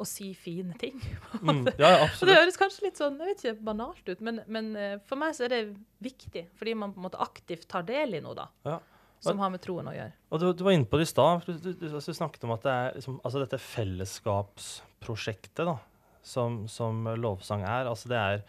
og 0.00 0.06
si 0.08 0.30
fine 0.38 0.74
ting. 0.80 1.00
Mm. 1.42 1.66
Ja, 1.74 2.04
absolutt. 2.04 2.30
Det 2.30 2.38
høres 2.38 2.58
kanskje 2.60 2.84
litt 2.84 2.98
sånn, 3.00 3.16
jeg 3.18 3.32
vet 3.32 3.40
ikke, 3.42 3.64
banalt 3.66 4.06
ut, 4.06 4.20
men, 4.22 4.36
men 4.52 4.68
eh, 4.78 4.92
for 5.08 5.18
meg 5.18 5.32
så 5.34 5.48
er 5.48 5.50
det 5.50 5.60
viktig, 6.04 6.44
fordi 6.58 6.74
man 6.78 6.92
på 6.94 7.00
en 7.00 7.06
måte 7.08 7.18
aktivt 7.24 7.64
tar 7.70 7.82
del 7.88 8.14
i 8.14 8.20
noe 8.22 8.36
da, 8.38 8.44
Ja. 8.68 8.76
som 9.24 9.40
har 9.42 9.50
med 9.50 9.62
troen 9.64 9.88
å 9.90 9.94
gjøre. 9.96 10.12
Og 10.30 10.42
du, 10.42 10.46
du 10.54 10.62
var 10.62 10.76
inne 10.76 10.86
på 10.86 11.00
det 11.00 11.08
i 11.08 11.10
stad. 11.10 11.42
Du, 11.48 11.56
du, 11.58 11.72
du, 11.82 11.98
snakket 11.98 12.46
om 12.46 12.54
at 12.54 12.66
det 12.66 12.74
er 12.76 12.94
liksom, 13.00 13.16
altså 13.24 13.42
dette 13.42 13.58
fellesskapsprosjektet, 13.64 15.64
da. 15.66 15.76
som, 16.22 16.62
som 16.70 17.02
lovsang 17.18 17.66
er. 17.66 17.90
Altså 17.90 18.12
det 18.12 18.20
er 18.20 18.44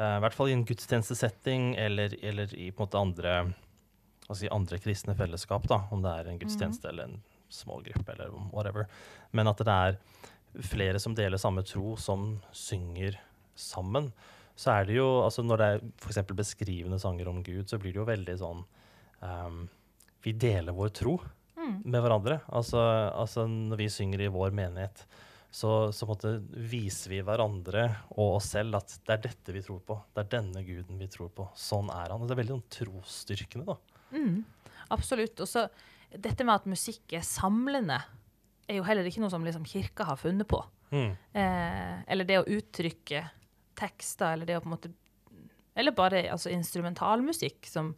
uh, 0.00 0.16
i 0.16 0.22
hvert 0.26 0.36
fall 0.36 0.50
i 0.50 0.56
en 0.56 0.66
gudstjenestesetting 0.66 1.76
eller, 1.78 2.18
eller 2.26 2.58
i 2.58 2.72
på 2.72 2.82
en 2.82 2.88
måte 2.88 3.04
andre, 3.04 3.38
altså 4.26 4.50
andre 4.50 4.82
kristne 4.82 5.14
fellesskap, 5.18 5.68
da, 5.70 5.84
om 5.94 6.02
det 6.02 6.16
er 6.16 6.32
en 6.32 6.42
gudstjeneste 6.42 6.90
eller 6.90 7.12
en 7.12 7.20
smågruppe 7.54 8.12
eller 8.12 8.34
whatever. 8.50 8.90
Men 9.30 9.52
at 9.52 9.62
det 9.62 9.72
er 9.72 10.00
flere 10.64 11.00
som 11.02 11.14
deler 11.16 11.40
samme 11.40 11.64
tro, 11.66 11.96
som 12.00 12.36
synger 12.54 13.18
sammen. 13.56 14.12
Så 14.56 14.72
er 14.72 14.86
det 14.88 14.96
jo, 14.96 15.06
altså 15.20 15.42
Når 15.44 15.60
det 15.60 15.66
er 15.66 15.82
f.eks. 16.00 16.22
beskrivende 16.32 16.98
sanger 17.00 17.28
om 17.28 17.42
Gud, 17.44 17.66
så 17.68 17.76
blir 17.78 17.92
det 17.92 18.00
jo 18.00 18.08
veldig 18.08 18.36
sånn 18.40 18.62
um, 19.20 19.58
Vi 20.24 20.32
deler 20.32 20.72
vår 20.72 20.94
tro 20.96 21.18
Mm. 21.66 21.80
med 21.84 22.02
hverandre. 22.04 22.40
Altså, 22.54 22.78
altså 23.16 23.46
når 23.48 23.80
vi 23.80 23.88
synger 23.90 24.22
i 24.22 24.32
vår 24.32 24.54
menighet, 24.54 25.02
så, 25.50 25.88
så 25.94 26.06
viser 26.52 27.14
vi 27.14 27.22
hverandre 27.24 27.86
og 28.12 28.36
oss 28.36 28.50
selv 28.54 28.76
at 28.78 28.92
det 29.06 29.14
er 29.14 29.22
dette 29.24 29.54
vi 29.56 29.62
tror 29.64 29.80
på. 29.86 29.96
Det 30.14 30.24
er 30.24 30.32
denne 30.36 30.62
guden 30.66 31.00
vi 31.00 31.08
tror 31.10 31.30
på. 31.32 31.48
Sånn 31.56 31.88
er 31.94 32.12
han. 32.12 32.20
Og 32.20 32.28
det 32.28 32.36
er 32.36 32.42
veldig 32.42 32.58
sånn 32.58 32.68
trosstyrkende, 32.76 33.66
da. 33.72 34.02
Mm, 34.12 34.42
absolutt. 34.94 35.40
Og 35.42 35.48
så 35.50 35.66
dette 36.12 36.46
med 36.46 36.60
at 36.60 36.68
musikk 36.70 37.16
er 37.16 37.24
samlende, 37.26 37.98
er 38.68 38.78
jo 38.80 38.84
heller 38.86 39.06
ikke 39.08 39.20
noe 39.22 39.30
som 39.32 39.44
liksom 39.46 39.64
kirka 39.68 40.04
har 40.08 40.16
funnet 40.20 40.48
på. 40.50 40.60
Mm. 40.90 41.12
Eh, 41.34 41.94
eller 42.12 42.24
det 42.28 42.38
å 42.40 42.46
uttrykke 42.46 43.24
tekster, 43.76 44.32
eller 44.36 44.46
det 44.46 44.56
å 44.58 44.62
på 44.62 44.68
en 44.70 44.76
måte 44.76 44.92
Eller 45.76 45.92
bare 45.92 46.22
altså, 46.32 46.48
instrumentalmusikk 46.54 47.66
som 47.68 47.90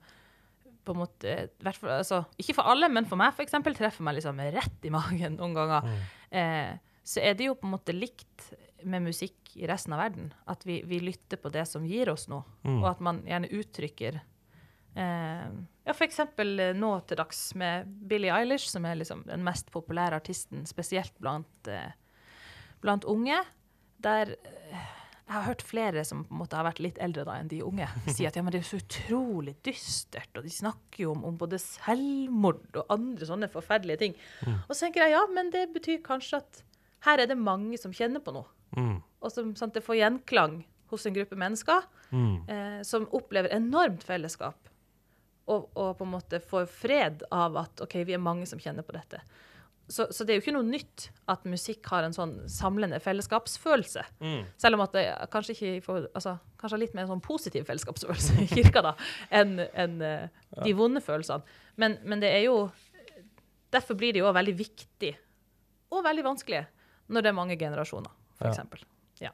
på 0.85 0.95
en 0.95 0.99
måte 1.03 1.35
altså, 1.63 2.23
Ikke 2.41 2.55
for 2.57 2.67
alle, 2.73 2.89
men 2.89 3.05
for 3.07 3.21
meg 3.21 3.35
for 3.37 3.45
eksempel, 3.45 3.77
treffer 3.77 4.03
meg 4.03 4.17
liksom 4.17 4.41
rett 4.41 4.89
i 4.89 4.91
magen 4.91 5.37
noen 5.37 5.55
ganger. 5.55 5.85
Mm. 5.85 6.01
Eh, 6.41 6.73
så 7.05 7.21
er 7.25 7.37
det 7.39 7.47
jo 7.47 7.55
på 7.61 7.69
en 7.69 7.75
måte 7.77 7.95
likt 7.95 8.49
med 8.89 9.03
musikk 9.05 9.55
i 9.57 9.67
resten 9.69 9.93
av 9.97 10.01
verden. 10.03 10.33
At 10.49 10.65
vi, 10.67 10.81
vi 10.89 10.99
lytter 11.01 11.37
på 11.41 11.53
det 11.55 11.67
som 11.69 11.85
gir 11.87 12.11
oss 12.13 12.27
noe, 12.29 12.45
Mm. 12.65 12.83
og 12.83 12.89
at 12.91 13.01
man 13.01 13.21
gjerne 13.25 13.49
uttrykker 13.61 14.19
eh, 14.97 15.47
Ja, 15.89 15.95
eksempel 16.05 16.59
eh, 16.61 16.75
nå 16.77 16.91
til 17.09 17.17
dags 17.17 17.39
med 17.59 17.89
Billie 18.11 18.33
Eilish, 18.35 18.69
som 18.69 18.85
er 18.85 18.99
liksom 19.01 19.23
den 19.29 19.45
mest 19.47 19.71
populære 19.73 20.19
artisten, 20.21 20.67
spesielt 20.69 21.15
blant, 21.23 21.69
eh, 21.73 21.95
blant 22.85 23.07
unge. 23.09 23.39
Der 24.05 24.35
eh, 24.37 24.83
jeg 25.29 25.35
har 25.37 25.43
hørt 25.49 25.63
flere 25.65 26.05
som 26.09 26.23
på 26.25 26.33
en 26.33 26.39
måte 26.43 26.57
har 26.57 26.65
vært 26.69 26.79
litt 26.81 26.99
eldre 27.05 27.25
da 27.29 27.35
enn 27.41 27.49
de 27.51 27.59
unge, 27.65 27.89
si 28.15 28.25
at 28.29 28.37
ja, 28.39 28.43
men 28.45 28.53
det 28.55 28.61
er 28.63 28.69
så 28.69 28.79
utrolig 28.81 29.57
dystert, 29.67 30.31
og 30.37 30.45
de 30.47 30.53
snakker 30.53 31.03
jo 31.07 31.11
om, 31.17 31.25
om 31.29 31.37
både 31.41 31.59
selvmord 31.61 32.63
og 32.81 32.87
andre 32.95 33.29
sånne 33.29 33.49
forferdelige 33.53 34.01
ting. 34.05 34.17
Og 34.47 34.71
så 34.75 34.87
tenker 34.87 35.05
jeg 35.07 35.17
ja, 35.17 35.25
men 35.33 35.51
det 35.53 35.67
betyr 35.75 36.01
kanskje 36.07 36.41
at 36.43 36.63
her 37.09 37.21
er 37.25 37.29
det 37.31 37.37
mange 37.41 37.77
som 37.81 37.93
kjenner 37.97 38.21
på 38.25 38.37
noe, 38.37 38.49
Mm. 38.77 38.99
og 39.25 39.31
som 39.33 39.55
sant, 39.57 39.73
det 39.73 39.81
får 39.81 39.97
gjenklang 39.97 40.59
hos 40.91 41.07
en 41.09 41.15
gruppe 41.17 41.37
mennesker 41.41 41.87
Mm. 42.13 42.35
eh, 42.53 42.83
som 42.85 43.07
opplever 43.17 43.49
enormt 43.57 44.03
fellesskap, 44.05 44.68
og, 45.49 45.69
og 45.79 45.95
på 45.99 46.05
en 46.07 46.13
måte 46.13 46.41
får 46.45 46.67
fred 46.71 47.23
av 47.35 47.57
at 47.65 47.81
OK, 47.85 47.99
vi 48.09 48.15
er 48.17 48.23
mange 48.23 48.47
som 48.49 48.61
kjenner 48.63 48.85
på 48.87 48.95
dette. 48.97 49.21
Så, 49.89 50.05
så 50.13 50.25
det 50.29 50.35
er 50.35 50.37
jo 50.37 50.43
ikke 50.43 50.53
noe 50.53 50.69
nytt 50.69 51.07
at 51.33 51.47
musikk 51.49 51.87
har 51.89 52.05
en 52.05 52.13
sånn 52.13 52.35
samlende 52.53 52.99
fellesskapsfølelse. 53.01 54.03
Mm. 54.21 54.43
Selv 54.61 54.77
om 54.77 54.83
at 54.85 54.93
det 54.93 55.05
kanskje 55.33 55.55
ikke 55.57 55.71
får, 55.87 56.03
altså, 56.13 56.35
kanskje 56.61 56.77
har 56.77 56.83
litt 56.83 56.97
mer 56.99 57.09
sånn 57.09 57.23
positiv 57.25 57.65
fellesskapsfølelse 57.71 58.37
i 58.45 58.49
kirka 58.53 58.83
da, 58.85 58.93
enn 59.41 59.55
en, 59.73 59.95
eh, 60.05 60.45
de 60.67 60.75
vonde 60.77 61.01
følelsene. 61.05 61.57
Men, 61.81 61.97
men 62.05 62.21
det 62.25 62.35
er 62.37 62.45
jo 62.51 62.59
Derfor 63.69 63.99
blir 64.01 64.15
det 64.17 64.23
jo 64.23 64.29
veldig 64.33 64.53
viktig, 64.57 65.11
og 65.93 66.01
veldig 66.07 66.23
vanskelig, 66.25 66.63
når 67.13 67.25
det 67.25 67.29
er 67.29 67.35
mange 67.37 67.57
generasjoner, 67.61 68.13
Ja. 68.41 68.53
f.eks. 68.55 68.85
Ja. 69.21 69.33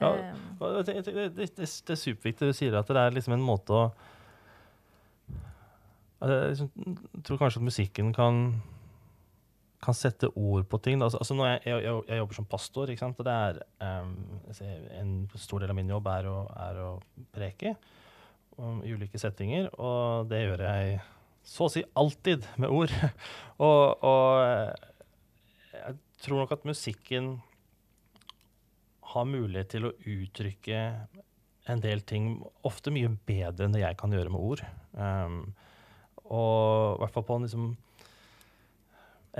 Ja, 0.00 0.08
ja. 0.18 0.32
Og 0.58 0.80
Det, 0.86 0.96
det, 1.06 1.14
det, 1.36 1.46
det 1.54 1.92
er 1.94 2.00
superviktig 2.00 2.48
du 2.50 2.56
sier 2.58 2.74
at 2.74 2.90
det 2.90 2.98
er 2.98 3.14
liksom 3.14 3.36
en 3.36 3.44
måte 3.46 3.70
å 3.78 3.84
jeg 6.20 6.50
liksom, 6.54 6.98
tror 7.24 7.40
kanskje 7.40 7.60
at 7.62 7.68
musikken 7.68 8.12
kan 8.16 8.42
kan 9.78 9.94
sette 9.94 10.26
ord 10.34 10.66
på 10.66 10.80
ting. 10.82 11.02
Altså, 11.02 11.20
altså 11.22 11.36
jeg, 11.38 11.60
jeg, 11.66 11.82
jeg, 12.08 12.18
jobber 12.18 12.34
som 12.34 12.48
pastor, 12.50 12.90
og 12.90 13.20
det 13.24 13.34
er 13.34 13.60
altså, 13.78 14.70
en 14.98 15.12
stor 15.38 15.62
del 15.62 15.70
av 15.70 15.78
min 15.78 15.92
jobb 15.92 16.10
er 16.10 16.26
å, 16.30 16.38
er 16.66 16.80
å 16.82 16.90
preke 17.34 17.76
i 18.58 18.90
ulike 18.90 19.20
settinger, 19.22 19.68
og 19.78 20.26
det 20.32 20.42
gjør 20.42 20.64
jeg 20.66 20.98
så 21.46 21.68
å 21.68 21.72
si 21.72 21.84
alltid 21.96 22.48
med 22.58 22.74
ord. 22.74 22.94
og, 23.68 24.02
og 24.02 24.42
jeg 25.76 25.94
tror 26.24 26.42
nok 26.42 26.56
at 26.58 26.66
musikken 26.66 27.36
har 29.14 29.30
mulighet 29.30 29.70
til 29.72 29.88
å 29.88 29.94
uttrykke 29.94 30.82
en 31.68 31.80
del 31.84 32.02
ting 32.08 32.32
ofte 32.66 32.90
mye 32.92 33.12
bedre 33.28 33.68
enn 33.68 33.76
det 33.76 33.84
jeg 33.84 33.96
kan 34.00 34.12
gjøre 34.12 34.32
med 34.34 34.42
ord. 34.42 34.64
Um, 34.98 35.40
og 36.28 36.98
i 36.98 37.02
hvert 37.02 37.16
fall 37.16 37.26
på 37.28 37.38
en, 37.38 37.48
liksom, 37.48 37.66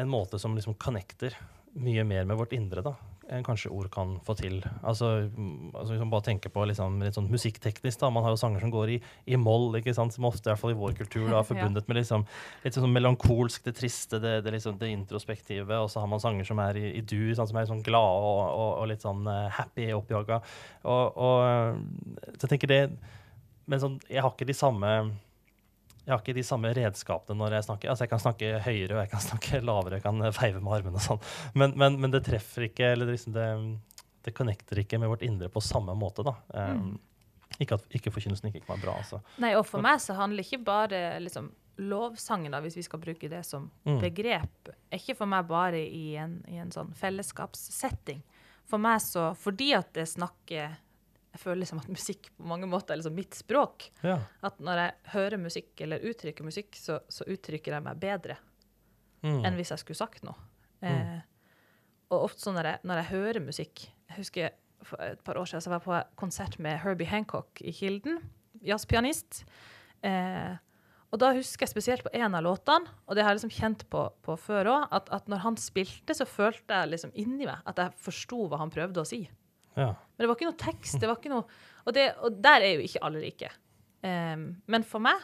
en 0.03 0.11
måte 0.11 0.41
som 0.41 0.57
liksom 0.57 0.79
connecter 0.81 1.37
mye 1.79 2.05
mer 2.05 2.25
med 2.25 2.39
vårt 2.39 2.55
indre 2.57 2.83
da, 2.83 2.95
enn 3.29 3.45
kanskje 3.45 3.71
ord 3.75 3.91
kan 3.93 4.15
få 4.25 4.35
til. 4.39 4.57
Altså, 4.81 5.29
altså 5.75 5.93
liksom 5.93 6.13
bare 6.13 6.25
tenke 6.31 6.51
på 6.53 6.65
liksom, 6.69 6.97
litt 7.05 7.17
sånn 7.17 7.29
musikkteknisk. 7.31 8.01
da, 8.01 8.11
Man 8.15 8.25
har 8.25 8.33
jo 8.33 8.41
sanger 8.41 8.65
som 8.65 8.73
går 8.73 8.95
i, 8.95 8.99
i 9.29 9.37
moll, 9.41 9.69
ikke 9.79 9.95
sant, 9.97 10.15
som 10.17 10.27
ofte 10.29 10.49
i 10.49 10.53
hvert 10.53 10.63
fall 10.63 10.73
i 10.73 10.79
vår 10.79 10.97
kultur 10.99 11.27
da, 11.27 11.43
er 11.43 11.49
forbundet 11.51 11.91
med 11.91 12.01
liksom, 12.01 12.25
litt 12.65 12.79
sånn 12.79 12.95
melankolsk, 12.95 13.69
det 13.69 13.77
triste, 13.79 14.21
det, 14.25 14.39
det, 14.47 14.55
liksom, 14.57 14.79
det 14.81 14.91
introspektive. 14.95 15.83
Og 15.83 15.93
så 15.93 16.03
har 16.03 16.11
man 16.11 16.25
sanger 16.25 16.49
som 16.49 16.63
er 16.65 16.81
i, 16.81 16.89
i 16.99 17.05
dur, 17.05 17.31
sånn, 17.37 17.51
som 17.53 17.61
er 17.61 17.71
sånn 17.71 17.85
glade 17.87 18.33
og, 18.33 18.43
og, 18.49 18.73
og 18.81 18.91
litt 18.91 19.05
sånn 19.05 19.29
eh, 19.29 19.47
happy, 19.61 19.91
oppjaga. 19.99 20.41
Og, 20.89 21.23
og 21.29 21.39
eh, 21.45 22.35
så 22.35 22.47
jeg 22.47 22.57
tenker 22.57 22.73
det 22.73 22.83
Men 23.69 23.81
sånn, 23.83 23.97
jeg 24.09 24.23
har 24.25 24.33
ikke 24.33 24.49
de 24.49 24.57
samme 24.57 24.91
jeg 26.09 26.15
har 26.15 26.23
ikke 26.25 26.35
de 26.39 26.43
samme 26.49 26.71
redskapene 26.73 27.37
når 27.37 27.53
jeg 27.59 27.65
snakker. 27.67 27.91
Altså 27.93 28.07
Jeg 28.07 28.11
kan 28.15 28.23
snakke 28.23 28.47
høyere 28.65 28.95
og 28.97 29.01
jeg 29.03 29.11
kan 29.13 29.21
snakke 29.31 29.59
lavere, 29.61 29.99
jeg 29.99 30.05
kan 30.07 30.23
veive 30.25 30.63
med 30.65 30.73
armene 30.79 30.97
og 30.97 31.05
sånn. 31.05 31.21
Men, 31.61 31.75
men, 31.77 31.99
men 32.01 32.15
det 32.15 32.23
treffer 32.25 32.65
ikke, 32.71 32.95
eller 32.95 33.13
liksom 33.13 33.35
det, 33.37 33.45
det 34.25 34.33
connecter 34.39 34.81
ikke 34.81 34.97
med 35.03 35.13
vårt 35.13 35.27
indre 35.29 35.51
på 35.53 35.61
samme 35.61 35.93
måte. 36.01 36.25
da. 36.25 36.33
Um, 36.57 36.95
Ikke 37.61 37.77
at 37.77 37.85
ikke 38.01 38.11
forkynnelsen 38.15 38.49
ikke 38.51 38.65
kan 38.65 38.75
være 38.79 38.87
bra, 38.87 38.97
altså. 39.03 39.21
Nei, 39.45 39.53
og 39.59 39.67
for 39.69 39.85
meg 39.85 40.01
så 40.05 40.17
handler 40.17 40.45
ikke 40.45 40.63
bare 40.65 40.99
liksom, 41.21 41.53
lovsangen, 41.79 42.53
da, 42.57 42.61
hvis 42.65 42.77
vi 42.81 42.83
skal 42.89 43.01
bruke 43.05 43.29
det 43.33 43.45
som 43.47 43.69
Mm. 43.85 44.01
begrep, 44.03 44.69
er 44.91 44.99
ikke 45.01 45.17
for 45.21 45.27
meg 45.31 45.47
bare 45.49 45.79
i 45.85 46.17
en, 46.21 46.39
i 46.49 46.57
en 46.61 46.73
sånn 46.75 46.91
fellesskapssetting. 46.97 48.23
For 48.69 48.79
meg 48.83 49.01
så, 49.01 49.31
fordi 49.39 49.71
at 49.77 49.93
det 49.97 50.09
snakker 50.11 50.77
Jeg 51.33 51.41
føler 51.43 51.61
liksom 51.61 51.79
at 51.83 51.89
musikk 51.93 52.31
på 52.37 52.47
mange 52.49 52.67
måter 52.67 52.95
er 52.95 53.01
liksom 53.03 53.15
mitt 53.19 53.35
språk. 53.37 53.91
Ja. 54.03 54.19
At 54.43 54.59
når 54.65 54.81
jeg 54.83 54.95
hører 55.13 55.39
musikk 55.43 55.81
eller 55.85 56.01
uttrykker 56.09 56.47
musikk, 56.47 56.75
så, 56.81 57.01
så 57.13 57.27
uttrykker 57.29 57.77
jeg 57.77 57.85
meg 57.89 58.01
bedre 58.01 58.39
Mm. 59.19 59.41
enn 59.45 59.57
hvis 59.59 59.73
jeg 59.73 59.81
skulle 59.83 59.99
sagt 59.99 60.23
noe. 60.23 60.37
Eh, 60.81 61.17
og 62.15 62.29
ofte 62.29 62.45
sånn 62.45 62.55
når 62.55 62.69
jeg, 62.71 62.79
når 62.87 63.01
jeg 63.01 63.07
hører 63.11 63.41
musikk 63.43 63.81
Jeg 63.91 64.17
husker 64.17 64.53
for 64.87 65.03
et 65.03 65.25
par 65.27 65.35
år 65.41 65.49
siden 65.51 65.65
så 65.65 65.73
var 65.73 65.81
jeg 65.81 65.87
på 65.89 65.97
konsert 66.21 66.55
med 66.63 66.79
Herbie 66.85 67.09
Hancock 67.11 67.59
i 67.67 67.73
Kilden, 67.75 68.21
jazzpianist. 68.63 69.41
Eh, 70.07 70.55
og 71.11 71.19
da 71.19 71.33
husker 71.35 71.67
jeg 71.67 71.73
spesielt 71.73 72.05
på 72.07 72.13
en 72.15 72.37
av 72.39 72.45
låtene, 72.47 72.87
og 73.09 73.17
det 73.19 73.25
har 73.27 73.33
jeg 73.35 73.41
liksom 73.41 73.55
kjent 73.59 73.83
på, 73.91 74.05
på 74.23 74.37
før 74.39 74.71
òg, 74.77 74.87
at, 74.95 75.11
at 75.11 75.27
når 75.27 75.43
han 75.49 75.57
spilte, 75.59 76.15
så 76.15 76.27
følte 76.29 76.79
jeg 76.79 76.93
liksom 76.93 77.11
inni 77.19 77.49
meg 77.49 77.59
at 77.67 77.83
jeg 77.83 77.99
forsto 78.07 78.45
hva 78.53 78.61
han 78.63 78.71
prøvde 78.71 79.03
å 79.03 79.09
si. 79.09 79.25
Ja. 79.79 79.93
Men 79.95 80.25
det 80.25 80.29
var 80.29 80.39
ikke 80.39 80.51
noe 80.51 80.61
tekst. 80.61 80.99
det 81.01 81.09
var 81.11 81.21
ikke 81.21 81.33
noe, 81.33 81.59
Og, 81.87 81.95
det, 81.97 82.11
og 82.27 82.41
der 82.43 82.67
er 82.67 82.77
jo 82.77 82.87
ikke 82.89 83.03
alle 83.07 83.23
like. 83.23 83.51
Um, 84.03 84.51
men 84.71 84.85
for 84.87 85.03
meg 85.03 85.23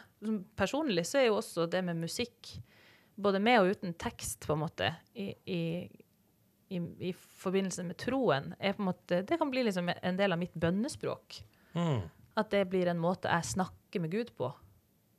personlig 0.58 1.04
så 1.06 1.20
er 1.20 1.28
jo 1.28 1.38
også 1.38 1.68
det 1.70 1.82
med 1.86 2.00
musikk, 2.00 2.54
både 3.14 3.38
med 3.42 3.60
og 3.60 3.74
uten 3.74 3.94
tekst, 4.00 4.46
på 4.46 4.56
en 4.56 4.62
måte, 4.64 4.90
i, 5.14 5.28
i, 5.46 5.62
i, 6.74 6.80
i 7.10 7.12
forbindelse 7.14 7.84
med 7.86 7.98
troen, 8.00 8.52
er 8.58 8.74
på 8.74 8.82
en 8.82 8.90
måte, 8.90 9.20
det 9.26 9.38
kan 9.38 9.52
bli 9.52 9.66
liksom 9.66 9.92
en 9.94 10.18
del 10.18 10.34
av 10.34 10.40
mitt 10.40 10.54
bønnespråk. 10.58 11.42
Mm. 11.74 12.06
At 12.40 12.50
det 12.50 12.64
blir 12.70 12.90
en 12.90 13.02
måte 13.02 13.30
jeg 13.30 13.52
snakker 13.52 14.02
med 14.02 14.14
Gud 14.14 14.32
på. 14.38 14.48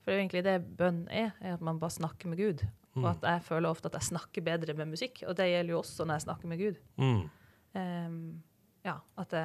For 0.04 0.12
det 0.12 0.16
er 0.16 0.20
jo 0.20 0.24
egentlig 0.26 0.44
det 0.46 0.58
bønn 0.80 1.06
er, 1.08 1.32
er 1.40 1.56
at 1.56 1.64
man 1.64 1.80
bare 1.80 1.96
snakker 1.96 2.32
med 2.32 2.42
Gud. 2.42 2.66
Og 2.96 3.08
at 3.10 3.24
jeg 3.28 3.44
føler 3.44 3.68
ofte 3.68 3.90
at 3.90 3.98
jeg 4.00 4.10
snakker 4.14 4.44
bedre 4.46 4.76
med 4.78 4.94
musikk, 4.94 5.24
og 5.28 5.36
det 5.36 5.50
gjelder 5.50 5.74
jo 5.74 5.80
også 5.82 6.06
når 6.06 6.20
jeg 6.20 6.26
snakker 6.26 6.52
med 6.52 6.62
Gud. 6.62 6.78
Mm. 7.02 7.24
Ehm, 7.76 8.20
ja, 8.86 9.00
at 9.18 9.30
det, 9.34 9.44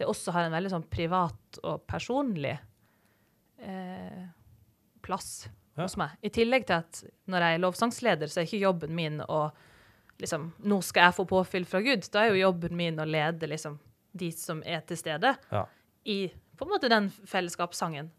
det 0.00 0.06
også 0.10 0.32
har 0.34 0.48
en 0.48 0.52
veldig 0.56 0.70
sånn 0.72 0.86
privat 0.90 1.60
og 1.62 1.84
personlig 1.88 2.56
eh, 3.62 4.26
plass 5.02 5.48
Ja. 5.76 5.84
hos 5.84 5.96
meg. 5.96 6.10
I 6.26 6.30
tillegg 6.34 6.64
til 6.66 6.74
at 6.80 7.04
når 7.30 7.44
jeg 7.44 7.54
er 7.54 7.62
lovsangsleder, 7.62 8.26
så 8.30 8.40
er 8.40 8.48
ikke 8.48 8.64
jobben 8.64 8.94
min 8.98 9.20
å 9.22 9.44
liksom, 10.18 10.48
Nå 10.66 10.80
skal 10.82 11.04
jeg 11.08 11.14
få 11.20 11.24
påfyll 11.30 11.64
fra 11.70 11.80
Gud. 11.86 12.08
Da 12.10 12.24
er 12.24 12.32
jo 12.34 12.40
jobben 12.48 12.74
min 12.76 12.98
å 12.98 13.06
lede 13.06 13.46
liksom, 13.46 13.76
de 14.18 14.32
som 14.34 14.62
er 14.66 14.80
til 14.88 14.96
stede, 14.98 15.36
Ja. 15.52 15.66
i 16.04 16.28
på 16.58 16.64
en 16.66 16.70
måte 16.72 16.88
den 16.90 17.06
fellesskapssangen. 17.10 18.10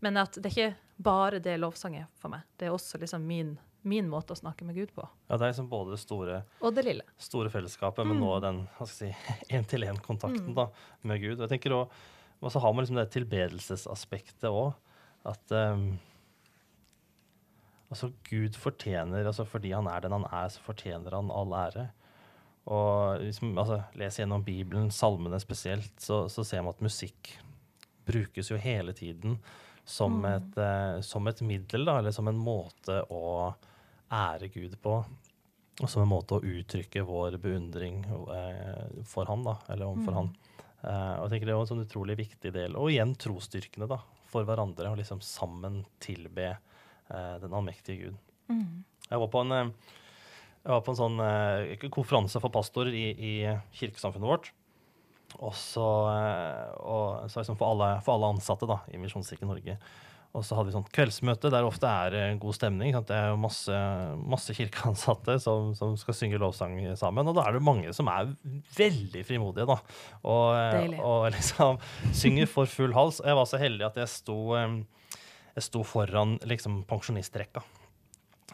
Men 0.00 0.16
at 0.16 0.32
det 0.38 0.46
er 0.46 0.54
ikke 0.54 0.76
bare 1.02 1.40
det 1.42 1.56
lovsangen 1.58 2.06
for 2.14 2.30
meg. 2.30 2.42
Det 2.56 2.68
er 2.68 2.70
også 2.76 3.00
liksom 3.00 3.26
min 3.26 3.56
min 3.86 4.08
måte 4.10 4.34
å 4.34 4.38
snakke 4.38 4.66
med 4.66 4.76
Gud 4.78 4.90
på. 4.94 5.04
Ja, 5.28 5.36
det 5.36 5.44
er 5.46 5.52
liksom 5.52 5.68
både 5.70 5.94
det 5.94 6.00
store, 6.02 6.42
Og 6.60 6.74
det 6.74 6.84
lille. 6.86 7.04
store 7.18 7.50
fellesskapet, 7.52 8.06
men 8.06 8.20
nå 8.20 8.32
den 8.42 8.60
jeg 8.80 8.90
si, 8.92 9.10
én-til-én-kontakten 9.54 10.54
da, 10.56 10.68
med 11.02 11.22
Gud. 11.22 11.36
Og 11.38 11.46
jeg 11.46 11.56
tenker 11.56 11.76
også, 11.76 12.04
Og 12.40 12.52
så 12.54 12.60
har 12.62 12.72
man 12.72 12.84
liksom 12.84 12.98
det 13.00 13.08
tilbedelsesaspektet 13.10 14.46
òg. 14.50 14.74
At 15.26 15.50
um, 15.50 15.98
altså 17.90 18.12
Gud 18.28 18.54
fortjener 18.56 19.26
altså 19.26 19.42
Fordi 19.44 19.72
han 19.74 19.88
er 19.90 20.04
den 20.04 20.14
han 20.14 20.26
er, 20.30 20.46
så 20.54 20.62
fortjener 20.62 21.16
han 21.18 21.32
all 21.34 21.54
ære. 21.58 21.88
Og 22.68 23.24
liksom, 23.24 23.56
altså, 23.58 23.80
Les 23.98 24.18
gjennom 24.20 24.44
Bibelen, 24.44 24.90
salmene 24.92 25.40
spesielt, 25.40 25.94
så, 25.98 26.26
så 26.28 26.44
ser 26.44 26.62
man 26.62 26.76
at 26.76 26.84
musikk 26.84 27.32
brukes 28.08 28.50
jo 28.50 28.56
hele 28.60 28.92
tiden 28.96 29.38
som, 29.88 30.20
et, 30.28 30.56
uh, 30.60 31.00
som 31.04 31.26
et 31.28 31.40
middel, 31.44 31.86
da, 31.88 31.98
eller 31.98 32.12
som 32.12 32.28
en 32.28 32.38
måte 32.38 33.00
å 33.08 33.54
ære 34.14 34.50
Gud 34.54 34.76
på. 34.82 35.00
Og 35.78 35.90
som 35.90 36.02
en 36.02 36.10
måte 36.10 36.38
å 36.38 36.42
uttrykke 36.42 37.04
vår 37.06 37.38
beundring 37.42 38.00
eh, 38.08 39.02
for 39.06 39.30
han, 39.30 39.44
da, 39.46 39.58
eller 39.70 39.90
overfor 39.92 40.16
han. 40.16 40.32
Eh, 40.82 41.14
og 41.18 41.26
jeg 41.26 41.34
tenker 41.34 41.50
Det 41.50 41.54
er 41.54 41.60
også 41.60 41.76
en 41.76 41.82
sånn 41.82 41.86
utrolig 41.86 42.18
viktig 42.18 42.54
del. 42.56 42.78
Og 42.78 42.90
igjen 42.90 43.14
trosstyrkene 43.20 43.90
da, 43.90 44.00
for 44.32 44.48
hverandre. 44.48 44.90
Og 44.90 44.98
liksom 45.00 45.22
sammen 45.24 45.84
tilbe 46.02 46.50
eh, 46.50 47.36
den 47.44 47.54
allmektige 47.54 48.08
Gud. 48.08 48.20
Jeg 49.08 49.22
var 49.22 49.30
på 49.32 49.40
en, 49.44 49.54
jeg 50.64 50.72
var 50.72 50.82
på 50.84 50.92
en 50.92 50.98
sånn 50.98 51.20
konferanse 51.94 52.40
for 52.42 52.52
pastorer 52.52 52.96
i, 52.96 53.06
i 53.14 53.32
kirkesamfunnet 53.78 54.28
vårt. 54.28 54.50
Og 55.36 55.54
så, 55.54 55.86
eh, 56.10 56.68
og, 56.80 57.28
så 57.30 57.42
liksom 57.42 57.58
for, 57.60 57.74
alle, 57.74 57.90
for 58.04 58.16
alle 58.16 58.32
ansatte 58.34 58.68
da, 58.68 58.80
i 58.92 59.00
Misjonskirken 59.00 59.50
Norge. 59.50 59.76
Og 60.38 60.44
så 60.46 60.56
hadde 60.56 60.70
vi 60.70 60.76
sånt 60.76 60.90
kveldsmøte 60.94 61.50
der 61.52 61.66
ofte 61.66 61.90
er 61.90 62.38
god 62.40 62.56
stemning. 62.56 62.92
Sant? 62.94 63.08
Det 63.10 63.16
er 63.18 63.32
jo 63.32 63.40
masse, 63.42 63.80
masse 64.22 64.54
kirkeansatte 64.56 65.38
som, 65.42 65.72
som 65.78 65.96
skal 65.98 66.16
synge 66.16 66.40
lovsang 66.40 66.78
sammen. 67.00 67.26
Og 67.26 67.36
da 67.38 67.48
er 67.48 67.58
det 67.58 67.64
mange 67.66 67.94
som 67.96 68.10
er 68.12 68.30
veldig 68.78 69.24
frimodige, 69.26 69.66
da. 69.68 69.78
Og, 70.22 70.46
eh, 70.54 70.94
og 71.02 71.28
liksom 71.34 71.82
synger 72.16 72.50
for 72.50 72.70
full 72.70 72.94
hals. 72.96 73.18
Og 73.24 73.32
jeg 73.32 73.40
var 73.40 73.50
så 73.50 73.62
heldig 73.62 73.88
at 73.90 74.00
jeg 74.04 74.14
sto, 74.14 74.38
eh, 74.58 74.78
jeg 75.58 75.66
sto 75.66 75.82
foran 75.86 76.38
liksom 76.46 76.84
pensjonistrekka 76.88 77.64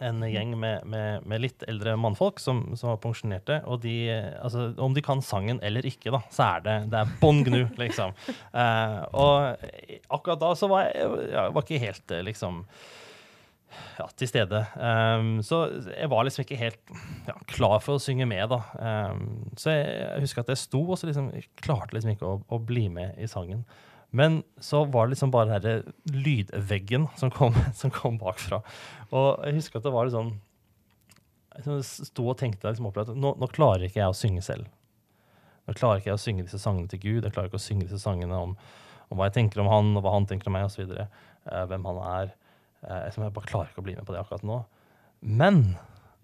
en 0.02 0.24
gjeng 0.26 0.56
med, 0.58 0.86
med, 0.90 1.26
med 1.28 1.42
litt 1.44 1.62
eldre 1.70 1.94
mannfolk 2.00 2.40
som, 2.42 2.64
som 2.78 2.90
var 2.90 2.98
pensjonerte. 3.02 3.60
Og 3.70 3.82
de, 3.84 3.94
altså, 4.42 4.72
om 4.82 4.96
de 4.96 5.04
kan 5.04 5.22
sangen 5.22 5.60
eller 5.62 5.86
ikke, 5.86 6.10
da, 6.14 6.24
så 6.34 6.48
er 6.48 6.66
det, 6.66 6.76
det 6.90 7.00
er 7.02 7.14
bånn 7.20 7.44
gnu, 7.46 7.62
liksom. 7.82 8.16
Eh, 8.50 8.98
og 9.14 9.64
akkurat 10.18 10.42
da 10.42 10.52
så 10.58 10.70
var 10.72 10.88
jeg, 10.88 11.08
jeg 11.30 11.54
var 11.54 11.66
ikke 11.66 11.82
helt 11.84 12.14
eh, 12.16 12.26
liksom 12.26 12.62
ja, 13.98 14.06
til 14.18 14.30
stede. 14.30 14.60
Um, 14.74 15.38
så 15.46 15.64
jeg 15.88 16.10
var 16.10 16.26
liksom 16.26 16.44
ikke 16.44 16.58
helt 16.58 16.94
ja, 17.28 17.34
klar 17.50 17.80
for 17.82 17.98
å 17.98 18.02
synge 18.02 18.26
med, 18.30 18.46
da. 18.50 18.60
Um, 19.14 19.48
så 19.58 19.74
jeg, 19.74 19.88
jeg 20.02 20.26
husker 20.26 20.44
at 20.44 20.54
jeg 20.54 20.62
sto, 20.62 20.82
og 20.84 20.98
så 20.98 21.10
liksom, 21.10 21.30
jeg 21.34 21.48
klarte 21.62 21.96
liksom 21.96 22.14
ikke 22.14 22.28
å, 22.28 22.38
å 22.54 22.60
bli 22.62 22.86
med 22.92 23.18
i 23.18 23.30
sangen. 23.30 23.64
Men 24.14 24.42
så 24.62 24.84
var 24.86 25.06
det 25.06 25.16
liksom 25.16 25.32
bare 25.34 25.58
den 25.58 25.64
der 25.64 26.14
lydveggen 26.14 27.08
som 27.18 27.32
kom, 27.34 27.56
som 27.80 27.90
kom 27.94 28.18
bakfra. 28.20 28.60
Og 29.10 29.42
jeg 29.46 29.58
husker 29.58 29.80
at 29.80 29.86
det 29.88 29.94
var 29.94 30.06
litt 30.06 30.14
sånn 30.14 30.34
Jeg 31.54 31.82
sto 31.86 32.28
og 32.30 32.38
tenkte 32.38 32.70
liksom 32.70 32.88
at 32.90 33.10
nå, 33.14 33.34
nå 33.38 33.48
klarer 33.50 33.86
ikke 33.86 34.00
jeg 34.00 34.12
å 34.12 34.16
synge 34.18 34.42
selv. 34.42 34.70
Nå 35.66 35.74
klarer 35.78 36.00
ikke 36.00 36.10
jeg 36.12 36.18
å 36.18 36.24
synge 36.24 36.46
disse 36.46 36.60
sangene 36.62 36.90
til 36.90 37.02
Gud. 37.02 37.24
Jeg 37.24 37.34
klarer 37.34 37.50
ikke 37.50 37.60
å 37.60 37.66
synge 37.66 37.86
disse 37.86 38.02
sangene 38.02 38.38
om, 38.46 38.56
om 39.08 39.18
hva 39.18 39.28
jeg 39.30 39.36
tenker 39.38 39.62
om 39.62 39.70
han, 39.70 39.92
og 39.96 40.04
hva 40.04 40.14
han 40.16 40.26
tenker 40.28 40.50
om 40.50 40.56
meg, 40.58 40.66
osv. 40.66 40.90
Uh, 40.90 41.62
hvem 41.70 41.86
han 41.88 42.00
er. 42.10 42.32
Uh, 42.82 43.00
jeg 43.06 43.34
bare 43.38 43.48
klarer 43.48 43.70
ikke 43.70 43.84
å 43.84 43.86
bli 43.86 43.94
med 43.96 44.06
på 44.08 44.16
det 44.16 44.20
akkurat 44.20 44.44
nå. 44.46 44.58
Men 45.24 45.62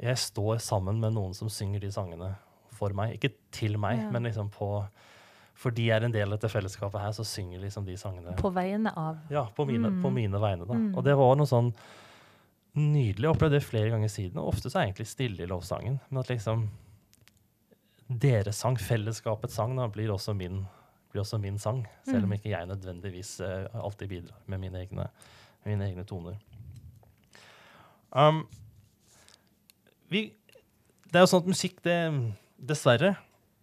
jeg 0.02 0.18
står 0.20 0.60
sammen 0.64 1.00
med 1.00 1.14
noen 1.16 1.32
som 1.36 1.48
synger 1.52 1.82
de 1.84 1.92
sangene 1.94 2.34
for 2.76 2.94
meg. 2.96 3.16
Ikke 3.16 3.32
til 3.54 3.78
meg, 3.80 4.02
Ja. 4.02 4.10
men 4.10 4.28
liksom 4.28 4.50
på 4.52 4.70
For 5.60 5.70
de 5.76 5.90
er 5.92 6.06
en 6.06 6.12
del 6.14 6.24
av 6.32 6.38
dette 6.38 6.48
fellesskapet 6.52 7.02
her, 7.02 7.12
så 7.12 7.24
synger 7.28 7.60
liksom 7.60 7.84
de 7.84 7.96
sangene 8.00 8.32
På 8.38 8.48
vegne 8.56 8.92
av. 8.96 9.18
ja, 9.28 9.42
på 9.56 9.66
mine, 9.68 9.90
på 10.00 10.08
Mm. 10.08 10.14
mine 10.14 10.38
vegne. 10.40 10.66
da. 10.66 10.74
Mm. 10.74 10.94
Og 10.96 11.04
det 11.04 11.16
var 11.18 11.34
noe 11.36 11.46
sånn 11.50 11.74
nydelig. 12.76 13.26
Jeg 13.26 13.34
opplevde 13.34 13.58
det 13.58 13.64
flere 13.66 13.90
ganger 13.90 14.08
siden. 14.08 14.38
Og 14.40 14.54
ofte 14.54 14.70
så 14.70 14.78
er 14.78 14.86
jeg 14.86 14.94
egentlig 14.94 15.06
stille 15.10 15.42
i 15.44 15.46
lovsangen. 15.50 16.00
Men 16.10 16.20
at 16.22 16.28
liksom 16.32 16.68
deres 18.08 18.56
sang, 18.56 18.76
fellesskapets 18.76 19.54
sang, 19.54 19.76
da, 19.76 19.86
blir 19.88 20.08
også 20.08 20.34
min, 20.34 20.66
blir 21.12 21.22
også 21.22 21.38
min 21.40 21.58
sang. 21.58 21.86
Selv 22.04 22.24
om 22.24 22.30
Mm. 22.30 22.38
ikke 22.38 22.50
jeg 22.56 22.66
nødvendigvis 22.66 23.40
uh, 23.40 23.68
alltid 23.84 24.08
bidrar 24.08 24.38
med 24.46 24.60
mine 24.60 24.78
egne, 24.86 25.08
mine 25.66 25.84
egne 25.90 26.04
toner. 26.06 26.36
Um, 28.12 28.46
vi, 30.10 30.32
det 31.12 31.14
er 31.20 31.20
jo 31.26 31.26
sånn 31.26 31.42
at 31.44 31.52
musikk, 31.52 31.82
det 31.82 32.34
Dessverre. 32.60 33.16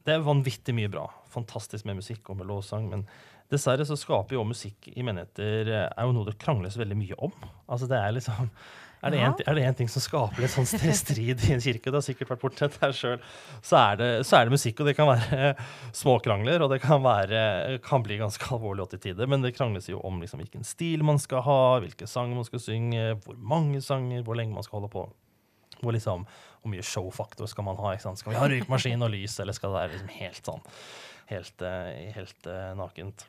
Det 0.06 0.14
er 0.16 0.24
vanvittig 0.24 0.74
mye 0.74 0.90
bra. 0.90 1.08
Fantastisk 1.34 1.86
med 1.86 2.00
musikk 2.02 2.30
og 2.34 2.38
med 2.42 2.48
lovsang. 2.50 2.90
Men 2.92 3.06
dessverre 3.52 3.86
så 3.88 3.96
skaper 4.00 4.36
jo 4.38 4.44
musikk 4.48 4.90
i 4.94 5.04
menigheter 5.08 5.70
eh, 5.72 5.86
er 5.88 6.04
jo 6.10 6.16
noe 6.18 6.28
det 6.28 6.38
krangles 6.42 6.76
veldig 6.80 6.98
mye 7.00 7.16
om. 7.30 7.32
Altså 7.70 7.88
det 7.88 7.98
Er 8.02 8.12
liksom 8.18 8.50
er 9.06 9.12
det, 9.14 9.20
Ja. 9.22 9.28
en, 9.30 9.36
er 9.46 9.54
det 9.54 9.64
en 9.68 9.76
ting 9.78 9.90
som 9.94 10.02
skaper 10.02 10.42
litt 10.42 10.50
sånn 10.50 10.66
strid 10.66 11.44
i 11.46 11.52
en 11.54 11.62
kirke, 11.62 11.92
det 11.94 12.00
har 12.00 12.02
sikkert 12.02 12.32
vært 12.32 12.42
portrett 12.42 12.80
her 12.82 12.96
sjøl, 12.98 13.20
så, 13.62 13.78
det- 13.96 14.26
så 14.26 14.40
er 14.40 14.46
det 14.50 14.56
musikk. 14.56 14.80
Og 14.82 14.88
det 14.90 14.96
kan 14.98 15.06
være 15.12 15.52
småkrangler, 15.94 16.64
og 16.66 16.72
det 16.74 16.80
kan, 16.82 17.04
være, 17.06 17.78
kan 17.86 18.02
bli 18.04 18.18
ganske 18.18 18.50
alvorlig 18.58 18.88
til 18.96 19.00
tider. 19.06 19.30
Men 19.30 19.46
det 19.46 19.54
krangles 19.56 19.86
jo 19.92 20.02
om 20.02 20.18
liksom 20.20 20.42
hvilken 20.42 20.66
stil 20.66 21.06
man 21.06 21.22
skal 21.22 21.46
ha, 21.46 21.60
hvilke 21.86 22.10
sanger 22.10 22.36
man 22.42 22.50
skal 22.50 22.60
synge, 22.66 23.06
hvor 23.24 23.38
mange 23.38 23.84
sanger, 23.86 24.26
hvor 24.26 24.36
lenge 24.42 24.58
man 24.58 24.66
skal 24.66 24.80
holde 24.82 24.90
på. 24.98 25.06
Hvor, 25.78 25.94
liksom, 25.94 26.26
hvor 26.64 26.74
mye 26.74 26.82
showfaktor 26.82 27.46
skal 27.54 27.68
man 27.70 27.78
ha? 27.78 27.94
Ikke 27.94 28.08
sant? 28.10 28.18
Skal 28.18 28.34
vi 28.34 28.40
ha 28.42 28.48
røykmaskin 28.50 29.06
og 29.06 29.14
lys, 29.14 29.38
eller 29.46 29.54
skal 29.54 29.76
det 29.76 29.84
være 29.84 29.94
liksom 29.94 30.16
helt 30.18 30.50
sånn 30.56 30.66
helt, 31.32 31.62
eh, 31.62 32.12
helt 32.16 32.48
eh, 32.48 32.72
nakent? 32.78 33.28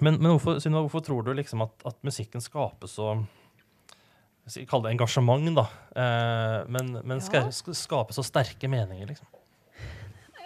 Men, 0.00 0.18
men 0.20 0.34
hvorfor, 0.34 0.58
Sunniva, 0.60 0.84
hvorfor 0.84 1.04
tror 1.06 1.24
du 1.24 1.32
liksom 1.34 1.62
at, 1.64 1.86
at 1.88 2.02
musikken 2.04 2.42
skaper 2.44 2.90
så 2.90 3.14
skal 4.46 4.82
det 4.84 4.92
engasjement, 4.92 5.48
da. 5.56 5.64
Eh, 5.96 6.58
men 6.70 6.92
men 7.02 7.18
Ja. 7.18 7.48
skaper 7.50 8.14
så 8.14 8.22
sterke 8.22 8.68
meninger, 8.68 9.06
liksom. 9.08 9.26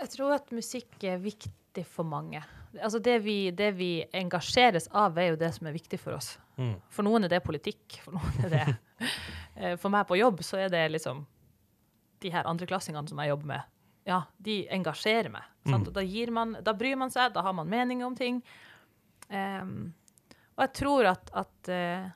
Jeg 0.00 0.08
tror 0.14 0.32
at 0.38 0.50
musikk 0.56 1.04
er 1.04 1.18
viktig 1.20 1.84
for 1.84 2.04
mange. 2.08 2.40
Altså 2.80 2.98
det 3.02 3.18
vi, 3.24 3.50
det 3.50 3.74
vi 3.76 4.04
engasjeres 4.14 4.88
av, 4.94 5.18
er 5.18 5.34
jo 5.34 5.36
det 5.36 5.50
som 5.54 5.66
er 5.66 5.72
viktig 5.74 5.98
for 6.00 6.16
oss. 6.16 6.38
Mm. 6.56 6.76
For 6.88 7.02
noen 7.04 7.24
er 7.26 7.28
det 7.28 7.42
politikk, 7.44 7.98
for 8.04 8.16
noen 8.16 8.46
er 8.46 8.54
det 8.54 8.78
For 9.82 9.90
meg 9.92 10.06
på 10.08 10.16
jobb 10.16 10.40
så 10.46 10.56
er 10.56 10.68
det 10.72 10.86
liksom 10.92 11.26
de 12.22 12.30
her 12.32 12.46
andreklassingene 12.48 13.08
som 13.08 13.18
jeg 13.20 13.28
jobber 13.32 13.46
med. 13.46 13.60
Ja, 14.10 14.24
de 14.42 14.64
engasjerer 14.74 15.30
meg. 15.30 15.46
Mm. 15.68 15.84
Da, 15.94 16.04
man, 16.34 16.56
da 16.66 16.74
bryr 16.74 16.98
man 16.98 17.12
seg, 17.14 17.30
da 17.34 17.44
har 17.46 17.54
man 17.54 17.70
meninger 17.70 18.08
om 18.08 18.16
ting. 18.18 18.40
Um, 19.30 19.92
og 20.56 20.64
jeg 20.66 20.72
tror 20.80 21.10
at, 21.12 21.30
at, 21.38 21.70
eh, 21.70 22.08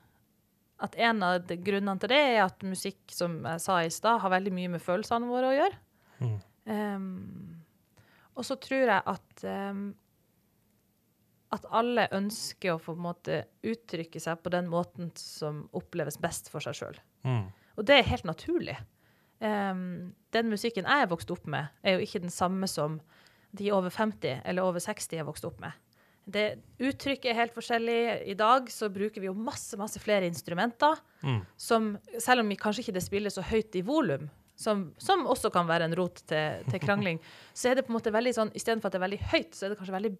at 0.83 0.97
en 1.07 1.23
av 1.23 1.47
grunnene 1.47 1.95
til 2.01 2.11
det 2.11 2.19
er 2.33 2.41
at 2.43 2.65
musikk, 2.67 2.99
som 3.15 3.39
jeg 3.47 3.63
sa 3.63 3.79
i 3.81 3.93
stad, 3.93 4.19
har 4.21 4.33
veldig 4.35 4.53
mye 4.53 4.73
med 4.75 4.83
følelsene 4.83 5.29
våre 5.29 5.51
å 5.53 5.55
gjøre. 5.55 5.79
Mm. 6.19 6.35
Um, 6.65 7.61
og 8.35 8.45
så 8.45 8.59
tror 8.59 8.91
jeg 8.91 9.01
at 9.15 9.45
um, 9.47 9.87
at 11.55 11.67
alle 11.71 12.07
ønsker 12.15 12.73
å 12.73 12.81
få 12.81 12.95
måte 12.99 13.45
uttrykke 13.65 14.19
seg 14.21 14.41
på 14.43 14.51
den 14.53 14.67
måten 14.71 15.11
som 15.19 15.65
oppleves 15.77 16.17
best 16.21 16.49
for 16.51 16.63
seg 16.63 16.77
sjøl. 16.77 16.99
Mm. 17.23 17.47
Og 17.79 17.87
det 17.87 17.99
er 17.99 18.09
helt 18.09 18.27
naturlig. 18.27 18.75
Em, 19.43 20.13
den 20.31 20.51
musikken 20.51 20.87
jeg 20.87 21.03
er 21.03 21.09
vokst 21.11 21.31
opp 21.33 21.47
med, 21.51 21.71
er 21.83 21.97
jo 21.97 22.05
ikke 22.05 22.23
den 22.23 22.33
samme 22.33 22.67
som 22.71 22.99
de 23.55 23.71
over 23.71 23.91
50 23.91 24.41
eller 24.45 24.63
over 24.63 24.83
60 24.83 25.19
er 25.19 25.27
vokst 25.27 25.47
opp 25.47 25.59
med. 25.63 25.75
Det 26.25 26.45
Uttrykket 26.81 27.29
er 27.31 27.37
helt 27.37 27.53
forskjellig. 27.53 27.99
I 28.31 28.35
dag 28.37 28.69
så 28.73 28.89
bruker 28.89 29.21
vi 29.21 29.29
jo 29.29 29.35
masse 29.37 29.77
masse 29.77 30.01
flere 30.01 30.25
instrumenter. 30.25 30.97
Mm. 31.21 31.43
Som, 31.57 31.91
selv 32.19 32.41
om 32.41 32.49
vi 32.49 32.57
kanskje 32.59 32.85
ikke 32.85 32.95
det 32.97 33.05
spiller 33.05 33.33
så 33.33 33.45
høyt 33.45 33.77
i 33.77 33.83
volum, 33.85 34.25
som, 34.55 34.87
som 34.97 35.27
også 35.29 35.51
kan 35.53 35.67
være 35.67 35.89
en 35.89 35.97
rot 35.99 36.23
til, 36.25 36.63
til 36.71 36.81
krangling, 36.81 37.19
så 37.57 37.69
er 37.69 37.77
det 37.77 37.85
på 37.85 37.93
en 37.93 37.99
måte 37.99 38.13
veldig 38.15 38.33
sånn, 38.35 38.53
istedenfor 38.57 38.89
at 38.89 38.95
det 38.95 39.01
er 39.01 39.05
veldig 39.05 39.21
høyt, 39.35 39.53
så 39.53 39.67
er 39.67 39.73
det 39.73 39.79
kanskje 39.81 39.97
veldig 39.99 40.13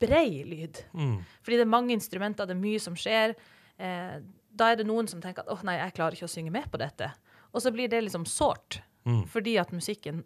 brei 0.00 0.42
lyd. 0.46 0.82
Mm. 0.96 1.18
Fordi 1.44 1.60
det 1.60 1.66
er 1.66 1.74
mange 1.76 1.94
instrumenter, 1.94 2.48
det 2.48 2.56
er 2.56 2.62
mye 2.62 2.82
som 2.82 2.96
skjer. 2.98 3.36
Eh, 3.76 4.16
da 4.56 4.72
er 4.72 4.80
det 4.80 4.88
noen 4.88 5.08
som 5.10 5.20
tenker 5.22 5.44
at 5.44 5.52
åh 5.52 5.62
nei, 5.68 5.76
jeg 5.82 5.94
klarer 5.98 6.16
ikke 6.16 6.28
å 6.28 6.32
synge 6.32 6.54
med 6.54 6.70
på 6.72 6.80
dette. 6.80 7.10
Og 7.56 7.62
så 7.64 7.72
blir 7.72 7.88
det 7.88 8.02
liksom 8.04 8.26
sårt, 8.28 8.82
Mm. 9.06 9.22
fordi 9.30 9.52
at 9.62 9.70
musikken 9.72 10.24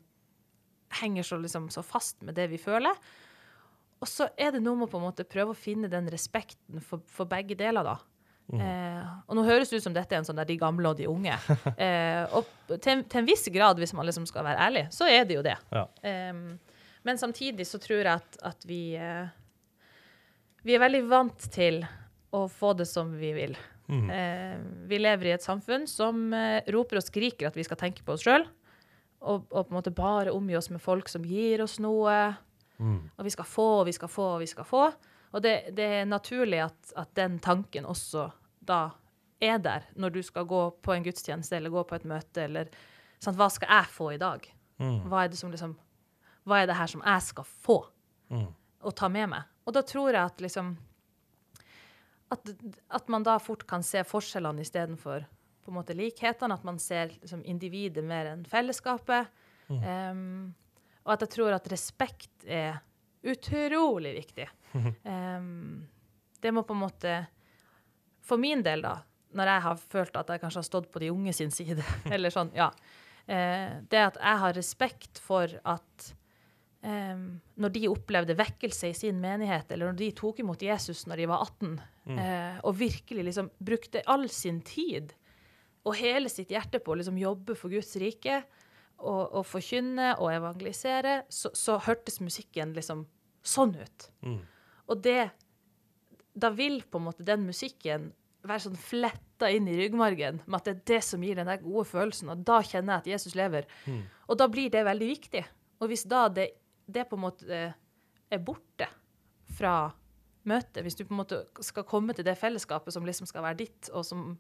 henger 1.03 1.23
så, 1.23 1.37
liksom, 1.39 1.67
så 1.71 1.83
fast 1.85 2.23
med 2.25 2.35
det 2.35 2.47
vi 2.51 2.57
føler. 2.59 2.97
Og 4.01 4.09
så 4.09 4.31
er 4.41 4.55
det 4.57 4.63
noe 4.65 4.75
med 4.81 4.89
å 4.89 4.91
på 4.91 4.97
en 4.97 5.05
måte 5.05 5.27
prøve 5.29 5.53
å 5.53 5.59
finne 5.59 5.91
den 5.93 6.09
respekten 6.11 6.81
for, 6.81 7.03
for 7.07 7.29
begge 7.29 7.55
deler, 7.61 7.85
da. 7.85 7.99
Mm. 8.51 8.63
Eh, 8.65 9.11
og 9.29 9.37
nå 9.37 9.45
høres 9.47 9.69
det 9.71 9.77
ut 9.79 9.85
som 9.85 9.93
dette 9.95 10.17
er 10.17 10.23
en 10.23 10.27
sånn 10.27 10.41
der 10.41 10.49
de 10.49 10.57
gamle 10.59 10.89
og 10.91 10.97
de 10.99 11.07
unge. 11.13 11.37
Eh, 11.77 12.25
og 12.35 12.49
til, 12.81 12.95
en- 12.97 13.05
til 13.05 13.21
en 13.21 13.29
viss 13.29 13.45
grad, 13.53 13.77
hvis 13.79 13.93
man 13.95 14.09
liksom 14.09 14.25
skal 14.27 14.49
være 14.49 14.65
ærlig, 14.67 14.87
så 14.97 15.07
er 15.07 15.29
det 15.29 15.37
jo 15.37 15.45
det. 15.45 15.59
Ja. 15.77 15.85
Eh, 16.03 16.33
men 17.05 17.21
samtidig 17.21 17.69
så 17.69 17.79
tror 17.79 18.01
jeg 18.01 18.17
at, 18.17 18.41
at 18.43 18.65
vi 18.67 18.97
eh, 18.97 19.29
Vi 20.65 20.75
er 20.75 20.83
veldig 20.83 21.05
vant 21.09 21.47
til 21.53 21.85
å 22.37 22.45
få 22.49 22.73
det 22.79 22.87
som 22.87 23.11
vi 23.19 23.33
vil. 23.35 23.57
Mm. 23.91 24.11
Eh, 24.15 24.59
vi 24.91 24.99
lever 25.01 25.27
i 25.27 25.35
et 25.35 25.43
samfunn 25.45 25.87
som 25.91 26.29
eh, 26.37 26.63
roper 26.71 27.01
og 27.01 27.07
skriker 27.07 27.49
at 27.51 27.57
vi 27.59 27.65
skal 27.67 27.79
tenke 27.81 28.05
på 28.07 28.15
oss 28.15 28.23
sjøl. 28.27 28.47
Og, 29.21 29.49
og 29.51 29.67
på 29.67 29.73
en 29.75 29.77
måte 29.81 29.93
bare 29.93 30.33
omgi 30.33 30.57
oss 30.57 30.71
med 30.73 30.81
folk 30.81 31.11
som 31.13 31.25
gir 31.27 31.61
oss 31.65 31.79
noe. 31.83 32.15
Mm. 32.79 33.01
Og 33.19 33.27
vi 33.27 33.33
skal 33.35 33.49
få, 33.51 33.67
og 33.83 33.89
vi 33.91 33.93
skal 33.97 34.09
få, 34.09 34.29
og 34.37 34.45
vi 34.45 34.49
skal 34.49 34.65
få. 34.69 34.85
Og 35.35 35.43
det, 35.45 35.57
det 35.77 35.89
er 36.01 36.09
naturlig 36.09 36.63
at, 36.65 36.95
at 36.99 37.11
den 37.19 37.37
tanken 37.43 37.85
også 37.87 38.31
da 38.67 38.91
er 39.41 39.59
der 39.63 39.85
når 39.97 40.15
du 40.15 40.23
skal 40.25 40.47
gå 40.49 40.63
på 40.85 40.93
en 40.95 41.05
gudstjeneste 41.05 41.57
eller 41.57 41.73
gå 41.73 41.83
på 41.89 41.97
et 41.99 42.07
møte, 42.09 42.45
eller 42.47 42.71
sant, 43.23 43.39
Hva 43.41 43.47
skal 43.53 43.71
jeg 43.73 43.93
få 43.95 44.11
i 44.15 44.21
dag? 44.21 44.45
Mm. 44.81 44.99
Hva 45.11 45.25
er 45.25 45.31
det 45.33 45.39
som 45.41 45.53
liksom 45.53 45.75
Hva 46.49 46.63
er 46.63 46.71
det 46.71 46.77
her 46.79 46.89
som 46.95 47.03
jeg 47.05 47.27
skal 47.31 47.49
få 47.67 47.81
Mm. 48.31 48.47
og 48.87 48.95
ta 48.95 49.09
med 49.11 49.27
meg? 49.33 49.43
Og 49.67 49.75
da 49.75 49.81
tror 49.83 50.13
jeg 50.13 50.23
at 50.23 50.41
liksom 50.41 50.77
At, 52.31 52.51
at 52.89 53.09
man 53.11 53.25
da 53.27 53.39
fort 53.43 53.67
kan 53.67 53.83
se 53.83 54.03
forskjellene 54.07 54.63
istedenfor 54.63 55.25
på 55.65 55.73
en 55.73 55.79
måte 55.81 55.97
likhetene. 55.99 56.55
At 56.55 56.67
man 56.67 56.79
ser 56.83 57.13
liksom, 57.17 57.43
individet 57.45 58.05
mer 58.07 58.33
enn 58.33 58.45
fellesskapet. 58.49 59.31
Um, 59.71 60.53
og 61.05 61.15
at 61.15 61.25
jeg 61.25 61.33
tror 61.37 61.55
at 61.57 61.69
respekt 61.71 62.47
er 62.47 62.81
utrolig 63.27 64.17
viktig. 64.23 64.49
Um, 65.03 65.89
det 66.39 66.53
må 66.55 66.63
på 66.63 66.77
en 66.77 66.83
måte 66.85 67.15
For 68.23 68.39
min 68.39 68.61
del, 68.63 68.85
da, 68.85 69.01
når 69.35 69.49
jeg 69.51 69.63
har 69.65 69.81
følt 69.83 70.19
at 70.21 70.29
jeg 70.31 70.43
kanskje 70.45 70.61
har 70.61 70.67
stått 70.69 70.87
på 70.95 71.03
de 71.03 71.09
unge 71.11 71.33
sin 71.35 71.51
side, 71.51 71.83
eller 72.15 72.31
sånn, 72.31 72.53
ja. 72.55 72.69
uh, 73.27 73.73
det 73.91 74.05
at 74.05 74.21
jeg 74.21 74.41
har 74.45 74.55
respekt 74.55 75.19
for 75.19 75.51
at 75.67 76.13
em, 76.87 77.25
når 77.61 77.75
de 77.75 77.89
opplevde 77.91 78.37
vekkelse 78.39 78.91
i 78.91 78.97
sin 78.97 79.21
menighet, 79.23 79.71
eller 79.71 79.91
når 79.91 79.99
de 80.01 80.11
tok 80.17 80.43
imot 80.43 80.63
Jesus 80.65 81.07
når 81.09 81.23
de 81.23 81.31
var 81.31 81.45
18, 81.47 81.75
eh, 82.17 82.61
og 82.65 82.79
virkelig 82.81 83.27
liksom 83.29 83.51
brukte 83.59 84.05
all 84.11 84.29
sin 84.33 84.61
tid 84.67 85.15
og 85.87 85.97
hele 85.97 86.29
sitt 86.33 86.53
hjerte 86.53 86.81
på 86.83 86.93
å 86.93 86.99
liksom 87.01 87.19
jobbe 87.21 87.57
for 87.57 87.73
Guds 87.73 87.95
rike 88.01 88.43
og, 89.01 89.23
og 89.41 89.45
forkynne 89.49 90.13
og 90.21 90.33
evangelisere, 90.35 91.23
så, 91.33 91.53
så 91.57 91.79
hørtes 91.81 92.21
musikken 92.21 92.75
liksom 92.77 93.07
sånn 93.41 93.73
ut. 93.79 94.11
Mm. 94.27 94.41
Og 94.91 95.05
det 95.05 95.31
Da 96.41 96.51
vil 96.55 96.83
på 96.87 97.01
en 97.01 97.09
måte 97.09 97.25
den 97.27 97.43
musikken 97.43 98.13
være 98.47 98.63
sånn 98.65 98.79
fletta 98.79 99.49
inn 99.53 99.67
i 99.69 99.77
ryggmargen 99.77 100.39
med 100.47 100.57
at 100.61 100.69
det 100.69 100.73
er 100.73 100.85
det 100.93 101.01
som 101.05 101.25
gir 101.25 101.37
den 101.37 101.49
der 101.51 101.61
gode 101.61 101.85
følelsen, 101.91 102.31
og 102.33 102.45
da 102.47 102.61
kjenner 102.65 102.95
jeg 102.95 103.03
at 103.03 103.11
Jesus 103.15 103.35
lever. 103.37 103.67
Mm. 103.85 104.05
Og 104.31 104.39
da 104.41 104.47
blir 104.53 104.71
det 104.73 104.85
veldig 104.87 105.09
viktig. 105.11 105.43
Og 105.81 105.91
hvis 105.91 106.07
da 106.09 106.29
det, 106.33 106.47
det 106.93 107.09
på 107.11 107.17
en 107.19 107.25
måte 107.25 107.61
er 108.31 108.39
borte 108.47 108.87
fra 109.57 109.93
møtet, 110.49 110.83
hvis 110.87 110.97
du 110.97 111.05
på 111.05 111.13
en 111.15 111.21
måte 111.21 111.43
skal 111.67 111.85
komme 111.85 112.15
til 112.17 112.25
det 112.25 112.37
fellesskapet 112.41 112.93
som 112.95 113.05
liksom 113.05 113.27
skal 113.29 113.43
være 113.45 113.57
ditt, 113.65 113.91
og 113.93 114.05
som 114.07 114.39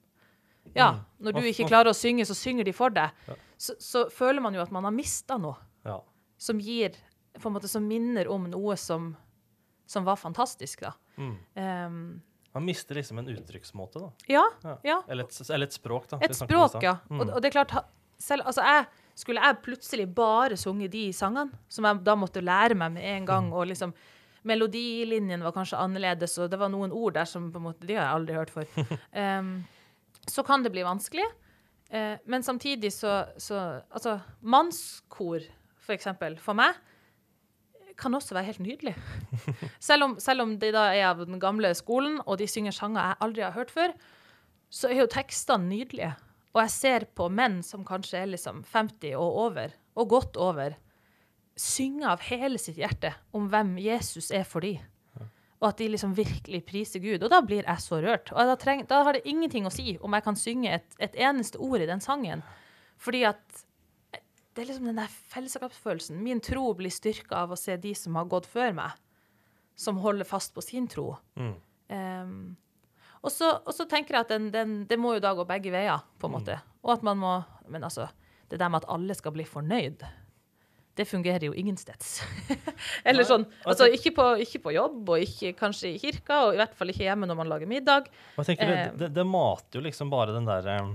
Ja, 0.76 0.90
Mm. 0.92 1.00
når 1.24 1.32
du 1.32 1.40
ikke 1.48 1.66
klarer 1.68 1.88
å 1.88 1.96
synge, 1.96 2.26
så 2.28 2.34
synger 2.36 2.64
de 2.64 2.72
for 2.76 2.90
deg. 2.92 3.10
Så, 3.56 3.74
så 3.80 4.02
føler 4.12 4.42
man 4.44 4.52
jo 4.54 4.60
at 4.60 4.70
man 4.70 4.84
har 4.84 4.92
mista 4.92 5.38
noe 5.38 5.56
Ja. 5.86 6.00
som 6.38 6.58
gir 6.60 6.90
på 7.40 7.46
en 7.48 7.54
måte 7.54 7.68
Som 7.68 7.88
minner 7.88 8.28
om 8.28 8.44
noe 8.50 8.76
som, 8.76 9.16
som 9.86 10.04
var 10.04 10.16
fantastisk, 10.16 10.80
da. 10.82 10.92
Mm. 11.16 11.38
Um, 11.56 12.22
Man 12.54 12.64
mister 12.66 12.94
liksom 12.94 13.18
en 13.18 13.26
uttrykksmåte, 13.28 14.00
da. 14.00 14.10
ja, 14.28 14.44
Ja. 14.84 15.02
Eller, 15.08 15.24
et, 15.24 15.50
eller 15.50 15.66
et 15.66 15.72
språk, 15.72 16.08
da. 16.10 16.18
Et 16.20 16.30
språk, 16.36 16.82
ja. 16.82 16.98
Mm. 17.08 17.20
Og, 17.20 17.30
og 17.30 17.40
det 17.42 17.54
er 17.54 17.64
klart, 17.64 17.84
selv, 18.18 18.42
altså 18.44 18.60
jeg, 18.62 18.86
skulle 19.20 19.42
jeg 19.44 19.60
plutselig 19.64 20.06
bare 20.16 20.56
sunge 20.60 20.88
de 20.90 21.10
sangene, 21.16 21.52
som 21.68 21.86
jeg 21.86 22.00
da 22.06 22.16
måtte 22.18 22.42
lære 22.44 22.78
meg 22.78 22.96
med 22.96 23.06
en 23.12 23.28
gang, 23.28 23.52
og 23.52 23.68
liksom 23.70 23.94
Melodilinjen 24.48 25.42
var 25.44 25.52
kanskje 25.52 25.76
annerledes, 25.76 26.38
og 26.40 26.48
det 26.48 26.56
var 26.56 26.70
noen 26.72 26.94
ord 26.96 27.12
der 27.18 27.28
som 27.28 27.50
på 27.52 27.60
en 27.60 27.66
måte, 27.66 27.84
de 27.84 27.98
har 27.98 28.06
jeg 28.06 28.16
aldri 28.16 28.36
hørt 28.38 28.52
for. 28.54 28.78
Um, 29.12 29.50
så 30.34 30.44
kan 30.46 30.64
det 30.64 30.72
bli 30.72 30.84
vanskelig. 30.86 31.26
Uh, 31.92 32.16
men 32.24 32.46
samtidig 32.46 32.92
så, 32.94 33.26
så 33.36 33.82
Altså, 33.90 34.16
mannskor, 34.40 35.44
for 35.76 35.92
eksempel, 35.92 36.38
for 36.40 36.56
meg, 36.56 36.78
kan 38.00 38.16
også 38.16 38.32
være 38.32 38.48
helt 38.48 38.64
nydelig. 38.64 38.94
Selv 39.90 40.06
om, 40.06 40.16
selv 40.16 40.46
om 40.46 40.54
de 40.56 40.70
da 40.72 40.86
er 40.94 41.10
av 41.10 41.20
den 41.26 41.36
gamle 41.42 41.74
skolen, 41.76 42.16
og 42.24 42.38
de 42.40 42.46
synger 42.48 42.72
sanger 42.72 43.02
jeg 43.02 43.20
aldri 43.26 43.44
har 43.44 43.52
hørt 43.52 43.74
før, 43.74 43.92
så 44.72 44.88
er 44.88 45.02
jo 45.02 45.10
tekstene 45.10 45.68
nydelige. 45.68 46.14
Og 46.50 46.62
jeg 46.64 46.74
ser 46.74 47.06
på 47.14 47.28
menn 47.30 47.60
som 47.62 47.86
kanskje 47.86 48.24
er 48.24 48.30
liksom 48.32 48.64
50 48.66 49.14
og 49.18 49.42
over, 49.46 49.74
og 49.94 50.08
godt 50.10 50.38
over, 50.40 50.74
synge 51.60 52.08
av 52.08 52.22
hele 52.26 52.58
sitt 52.58 52.78
hjerte 52.80 53.12
om 53.36 53.50
hvem 53.52 53.76
Jesus 53.82 54.30
er 54.34 54.46
for 54.48 54.64
dem. 54.64 54.80
Og 55.60 55.68
at 55.68 55.80
de 55.82 55.90
liksom 55.92 56.14
virkelig 56.16 56.62
priser 56.64 57.02
Gud. 57.04 57.20
Og 57.20 57.28
da 57.28 57.42
blir 57.44 57.66
jeg 57.66 57.84
så 57.84 57.98
rørt. 58.00 58.30
Og 58.32 58.48
da, 58.48 58.54
treng, 58.56 58.86
da 58.88 59.02
har 59.04 59.18
det 59.18 59.26
ingenting 59.28 59.66
å 59.68 59.72
si 59.74 59.92
om 60.00 60.14
jeg 60.16 60.24
kan 60.24 60.38
synge 60.40 60.72
et, 60.78 60.86
et 60.96 61.18
eneste 61.20 61.60
ord 61.60 61.84
i 61.84 61.88
den 61.90 62.00
sangen. 62.00 62.40
Fordi 63.00 63.26
at 63.28 63.60
det 64.56 64.64
er 64.64 64.70
liksom 64.70 64.88
den 64.88 64.98
der 64.98 65.12
fellesskapsfølelsen. 65.34 66.22
Min 66.24 66.40
tro 66.42 66.64
blir 66.78 66.92
styrka 66.92 67.44
av 67.44 67.52
å 67.52 67.60
se 67.60 67.76
de 67.80 67.92
som 67.96 68.16
har 68.18 68.30
gått 68.32 68.48
før 68.50 68.72
meg, 68.76 68.96
som 69.78 70.00
holder 70.00 70.28
fast 70.28 70.56
på 70.56 70.64
sin 70.64 70.88
tro. 70.90 71.12
Mm. 71.36 71.54
Ehm, 71.92 72.40
og, 73.20 73.32
så, 73.32 73.50
og 73.66 73.74
så 73.76 73.84
tenker 73.88 74.16
jeg 74.16 74.26
at 74.26 74.32
den, 74.32 74.48
den, 74.54 74.78
det 74.88 74.96
må 75.00 75.14
jo 75.16 75.22
da 75.24 75.34
gå 75.36 75.44
begge 75.48 75.72
veier, 75.74 76.00
på 76.20 76.30
en 76.30 76.36
måte. 76.38 76.56
Og 76.84 76.94
at 76.96 77.04
man 77.04 77.20
må 77.20 77.34
Men 77.70 77.84
altså, 77.86 78.08
det 78.50 78.58
der 78.58 78.70
med 78.72 78.82
at 78.82 78.88
alle 78.90 79.14
skal 79.14 79.34
bli 79.36 79.44
fornøyd, 79.46 80.02
det 80.98 81.06
fungerer 81.06 81.44
jo 81.46 81.52
ingensteds. 81.54 82.18
Eller 83.08 83.24
sånn. 83.24 83.44
Altså, 83.62 83.86
ikke 83.94 84.10
på, 84.16 84.24
ikke 84.42 84.60
på 84.64 84.72
jobb, 84.74 85.12
og 85.14 85.22
ikke 85.22 85.52
kanskje 85.56 85.92
i 85.94 86.00
kirka, 86.02 86.40
og 86.48 86.56
i 86.56 86.58
hvert 86.60 86.74
fall 86.76 86.90
ikke 86.90 87.06
hjemme 87.06 87.28
når 87.30 87.38
man 87.38 87.52
lager 87.52 87.70
middag. 87.70 88.10
Og 88.34 88.42
jeg 88.42 88.50
tenker, 88.50 88.72
det, 88.72 88.80
Eh. 88.80 88.96
det, 89.04 89.12
det 89.14 89.26
mater 89.28 89.78
jo 89.78 89.84
liksom 89.86 90.10
bare 90.10 90.34
den 90.34 90.48
der 90.48 90.66
eh, 90.74 90.90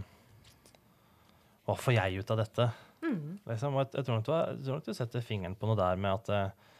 Hva 1.66 1.78
får 1.80 1.96
jeg 1.96 2.20
ut 2.22 2.36
av 2.36 2.42
dette? 2.44 2.68
Mm. 3.06 3.40
Liksom, 3.48 3.78
og 3.78 3.86
jeg, 3.86 3.94
jeg, 3.96 4.06
tror 4.06 4.20
nok 4.20 4.28
du, 4.28 4.34
jeg 4.36 4.68
tror 4.68 4.80
nok 4.80 4.86
du 4.86 4.98
setter 4.98 5.26
fingeren 5.26 5.56
på 5.58 5.70
noe 5.70 5.80
der 5.80 5.98
med 6.02 6.20
at 6.20 6.34
eh, 6.34 6.75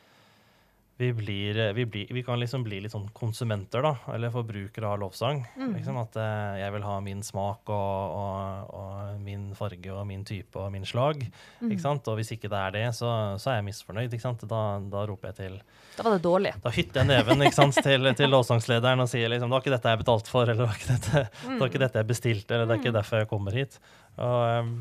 vi, 0.98 1.14
blir, 1.14 1.58
eh, 1.60 1.74
vi, 1.74 1.86
blir, 1.86 2.08
vi 2.10 2.24
kan 2.24 2.40
liksom 2.40 2.64
bli 2.64 2.78
litt 2.84 2.94
sånn 2.94 3.10
konsumenter, 3.16 3.84
da, 3.84 3.94
eller 4.14 4.32
forbrukere 4.32 4.88
av 4.88 5.02
lovsang. 5.02 5.42
Mm. 5.58 5.74
Liksom 5.76 5.98
At 6.00 6.16
eh, 6.22 6.60
jeg 6.62 6.76
vil 6.76 6.86
ha 6.88 6.96
min 7.04 7.24
smak 7.26 7.72
og, 7.74 8.16
og, 8.20 8.70
og 8.80 9.24
min 9.24 9.50
farge 9.58 9.92
og 9.92 10.06
min 10.08 10.24
type 10.28 10.60
og 10.60 10.72
min 10.72 10.88
slag. 10.88 11.26
Mm. 11.60 11.74
Ikke 11.74 11.84
sant? 11.84 12.08
Og 12.08 12.20
hvis 12.20 12.32
ikke 12.38 12.52
det 12.52 12.62
er 12.62 12.76
det, 12.78 12.86
så, 12.96 13.12
så 13.42 13.52
er 13.52 13.60
jeg 13.60 13.68
misfornøyd. 13.68 14.08
Ikke 14.08 14.24
sant? 14.24 14.46
Da, 14.48 14.62
da 14.92 15.04
roper 15.10 15.34
jeg 15.34 15.40
til 15.42 15.58
Da 15.98 16.06
var 16.08 16.16
det 16.16 16.24
dårlig. 16.24 16.56
Da 16.64 16.72
hytter 16.78 17.04
jeg 17.04 17.12
neven 17.12 17.44
ikke 17.44 17.60
sant, 17.60 17.82
til, 17.84 18.12
til 18.16 18.32
lovsangslederen 18.32 19.04
og 19.04 19.12
sier 19.12 19.32
liksom, 19.32 19.52
det 19.52 19.58
var 19.58 19.66
ikke 19.66 19.76
dette 19.76 19.96
jeg 19.96 20.04
betalt 20.06 20.32
for, 20.32 20.48
eller 20.48 20.64
det 20.64 20.70
var 20.72 20.80
ikke 20.80 20.94
dette, 20.96 21.26
det 21.44 21.60
var 21.60 21.74
ikke 21.74 21.84
dette 21.84 22.02
jeg 22.04 22.12
bestilte, 22.14 22.56
eller 22.56 22.70
det 22.70 22.78
er 22.78 22.84
ikke 22.84 22.96
derfor 22.96 23.24
jeg 23.24 23.32
kommer 23.32 23.60
hit. 23.60 23.80
Og 24.16 24.64
um, 24.64 24.72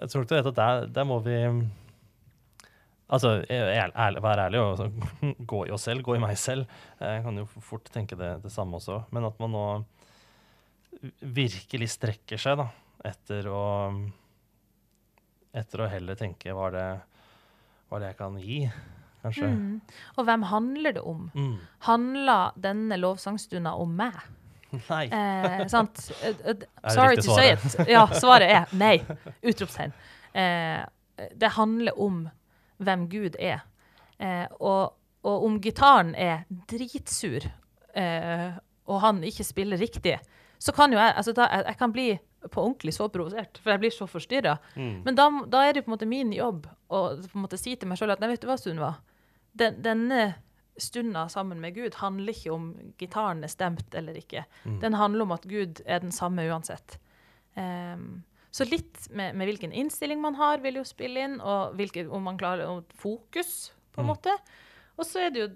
jeg 0.00 0.10
tror 0.10 0.26
ikke 0.26 0.42
at 0.42 0.58
der, 0.58 0.90
der 0.90 1.06
må 1.06 1.20
vi 1.22 1.38
Altså, 3.12 3.32
ærlig, 3.44 3.92
ærlig, 3.92 4.22
ærlig 4.24 4.60
og 4.60 4.70
altså, 4.70 4.86
gå 5.52 5.64
i 5.66 5.72
oss 5.74 5.84
selv, 5.88 6.04
gå 6.06 6.16
i 6.16 6.22
meg 6.22 6.38
selv. 6.40 6.64
Jeg 7.00 7.24
kan 7.26 7.42
jo 7.42 7.44
fort 7.60 7.90
tenke 7.92 8.16
det, 8.16 8.30
det 8.44 8.52
samme 8.54 8.78
også. 8.80 9.02
Men 9.12 9.28
at 9.28 9.40
man 9.42 9.52
nå 9.52 9.66
virkelig 11.20 11.90
strekker 11.96 12.40
seg 12.40 12.60
da, 12.62 12.68
etter 13.12 13.48
å 13.52 13.62
Etter 15.52 15.82
å 15.84 15.86
heller 15.92 16.16
tenke 16.16 16.48
hva 16.56 16.70
er 16.70 16.72
det, 16.72 16.84
hva 17.84 17.98
er 17.98 18.00
det 18.00 18.06
jeg 18.06 18.16
kan 18.16 18.36
gi, 18.40 18.60
kanskje. 19.20 19.50
Mm. 19.52 19.98
Og 20.16 20.24
hvem 20.24 20.46
handler 20.48 20.94
det 20.96 21.02
om? 21.10 21.26
Mm. 21.36 21.58
Handler 21.84 22.54
denne 22.56 22.96
lovsangstunda 22.96 23.74
om 23.76 23.92
meg? 23.98 24.16
Nei. 24.88 25.02
Eh, 25.12 25.66
sant? 25.68 26.06
Eh, 26.24 26.40
eh, 26.54 26.94
Sorry 26.94 27.20
to 27.20 27.36
say 27.36 27.52
it. 27.52 27.76
Ja, 27.84 28.06
svaret 28.16 28.48
er 28.48 28.72
nei. 28.80 28.94
Utropstegn. 29.44 29.92
Eh, 30.32 30.80
det 31.36 31.52
handler 31.58 32.00
om 32.00 32.22
hvem 32.82 33.06
Gud 33.10 33.38
er. 33.38 33.62
Eh, 34.18 34.46
og, 34.60 34.94
og 35.22 35.46
om 35.46 35.60
gitaren 35.62 36.14
er 36.18 36.44
dritsur, 36.70 37.48
eh, 37.94 38.50
og 38.86 39.00
han 39.00 39.22
ikke 39.24 39.46
spiller 39.46 39.80
riktig, 39.80 40.18
så 40.62 40.74
kan 40.74 40.92
jo 40.94 40.98
jeg 41.00 41.14
altså 41.16 41.34
da, 41.34 41.48
jeg, 41.50 41.64
jeg 41.66 41.78
kan 41.78 41.94
bli 41.94 42.10
på 42.42 42.62
ordentlig 42.62 42.94
så 42.94 43.08
provosert, 43.10 43.58
for 43.62 43.70
jeg 43.70 43.82
blir 43.82 43.94
så 43.94 44.06
forstyrra. 44.10 44.56
Mm. 44.74 45.02
Men 45.06 45.18
da, 45.18 45.28
da 45.50 45.62
er 45.66 45.76
det 45.76 45.84
på 45.84 45.90
en 45.90 45.96
måte 45.96 46.10
min 46.10 46.32
jobb 46.34 46.66
å 46.90 47.02
på 47.22 47.38
en 47.38 47.44
måte 47.44 47.58
si 47.60 47.74
til 47.76 47.90
meg 47.90 48.00
sjøl 48.00 48.14
at 48.14 48.22
nei, 48.22 48.32
vet 48.32 48.42
du 48.42 48.48
hva, 48.50 48.58
Sunniva. 48.58 48.96
Den, 49.58 49.78
denne 49.84 50.32
stunda 50.80 51.26
sammen 51.28 51.60
med 51.60 51.76
Gud 51.76 51.98
handler 52.00 52.34
ikke 52.34 52.52
om 52.54 52.68
gitaren 52.98 53.44
er 53.44 53.52
stemt 53.52 53.94
eller 53.94 54.16
ikke. 54.18 54.44
Mm. 54.64 54.78
Den 54.82 54.98
handler 54.98 55.26
om 55.26 55.34
at 55.36 55.46
Gud 55.48 55.82
er 55.86 56.02
den 56.02 56.14
samme 56.14 56.46
uansett. 56.48 56.98
Ehm, 57.54 58.22
så 58.52 58.66
litt 58.68 59.06
med, 59.16 59.34
med 59.38 59.48
hvilken 59.48 59.72
innstilling 59.72 60.20
man 60.20 60.36
har, 60.36 60.60
vil 60.60 60.76
jo 60.80 60.84
spille 60.84 61.22
inn, 61.24 61.38
og 61.40 61.72
hvilke, 61.78 62.04
om 62.12 62.26
man 62.28 62.36
klarer 62.40 62.68
å 62.68 62.82
fokus, 63.00 63.70
på 63.94 64.00
en 64.02 64.06
Mm. 64.06 64.12
måte. 64.14 64.34
Og 64.98 65.04
så 65.08 65.26
er 65.26 65.30
det 65.32 65.40
jo 65.42 65.48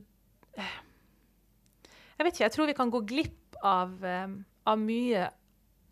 Jeg 2.17 2.25
vet 2.25 2.33
ikke, 2.35 2.45
jeg 2.47 2.53
tror 2.55 2.67
vi 2.71 2.75
kan 2.79 2.91
gå 2.93 3.01
glipp 3.05 3.57
av, 3.63 3.93
eh, 4.05 4.27
av 4.67 4.79
mye 4.81 5.27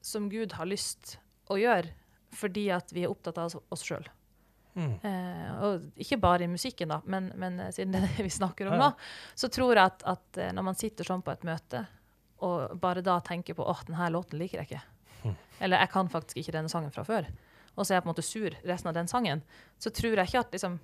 som 0.05 0.29
Gud 0.33 0.53
har 0.57 0.65
lyst 0.69 1.19
å 1.53 1.59
gjøre, 1.61 1.91
fordi 2.33 2.71
at 2.73 2.91
vi 2.93 3.05
er 3.05 3.13
opptatt 3.13 3.37
av 3.39 3.53
oss- 3.71 3.85
sjøl. 3.85 4.07
Mm. 4.75 4.95
Uh, 5.05 5.51
og 5.63 5.83
ikke 6.03 6.17
bare 6.19 6.43
i 6.43 6.51
musikken, 6.51 6.89
da, 6.91 6.97
men, 7.07 7.29
men 7.39 7.61
eh, 7.61 7.69
siden 7.71 7.93
det 7.95 8.01
er 8.03 8.09
det 8.17 8.25
vi 8.27 8.33
snakker 8.35 8.67
om 8.67 8.73
Ja, 8.75 8.89
nå, 8.89 8.97
så 9.39 9.47
tror 9.53 9.71
jeg 9.77 9.85
at, 9.85 10.03
at 10.03 10.41
når 10.57 10.65
man 10.67 10.75
sitter 10.75 11.05
sånn 11.07 11.23
på 11.23 11.31
et 11.31 11.45
møte, 11.47 11.85
og 12.43 12.73
bare 12.83 13.01
da 13.07 13.21
tenker 13.23 13.55
på 13.55 13.63
åh, 13.71 13.85
denne 13.87 14.09
låten 14.11 14.41
liker 14.41 14.59
jeg 14.65 14.67
ikke. 14.73 14.83
Eller 15.61 15.79
jeg 15.85 15.91
kan 15.93 16.09
faktisk 16.11 16.41
ikke 16.41 16.55
denne 16.57 16.71
sangen 16.73 16.93
fra 16.95 17.05
før. 17.07 17.29
Og 17.75 17.83
så 17.85 17.93
er 17.93 17.97
jeg 17.99 18.05
på 18.05 18.09
en 18.09 18.13
måte 18.15 18.27
sur 18.27 18.57
resten 18.67 18.91
av 18.91 18.95
den 18.97 19.09
sangen. 19.11 19.43
Så 19.83 19.91
tror 19.95 20.17
jeg 20.17 20.29
ikke 20.31 20.45
at 20.47 20.53
liksom 20.57 20.81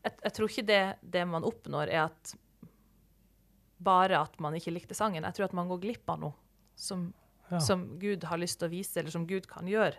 Jeg, 0.00 0.12
jeg 0.24 0.32
tror 0.32 0.48
ikke 0.48 0.66
det, 0.66 0.82
det 1.12 1.26
man 1.28 1.44
oppnår, 1.44 1.90
er 1.92 2.06
at 2.06 2.34
bare 3.84 4.16
at 4.20 4.38
man 4.40 4.54
ikke 4.56 4.72
likte 4.72 4.96
sangen. 4.96 5.24
Jeg 5.24 5.36
tror 5.36 5.50
at 5.50 5.56
man 5.56 5.68
går 5.68 5.80
glipp 5.82 6.08
av 6.12 6.20
noe 6.20 6.32
som, 6.76 7.10
Ja. 7.50 7.58
som 7.58 7.98
Gud 7.98 8.24
har 8.24 8.38
lyst 8.40 8.58
til 8.60 8.68
å 8.68 8.72
vise, 8.72 8.96
eller 9.00 9.10
som 9.10 9.26
Gud 9.26 9.46
kan 9.50 9.66
gjøre, 9.68 9.96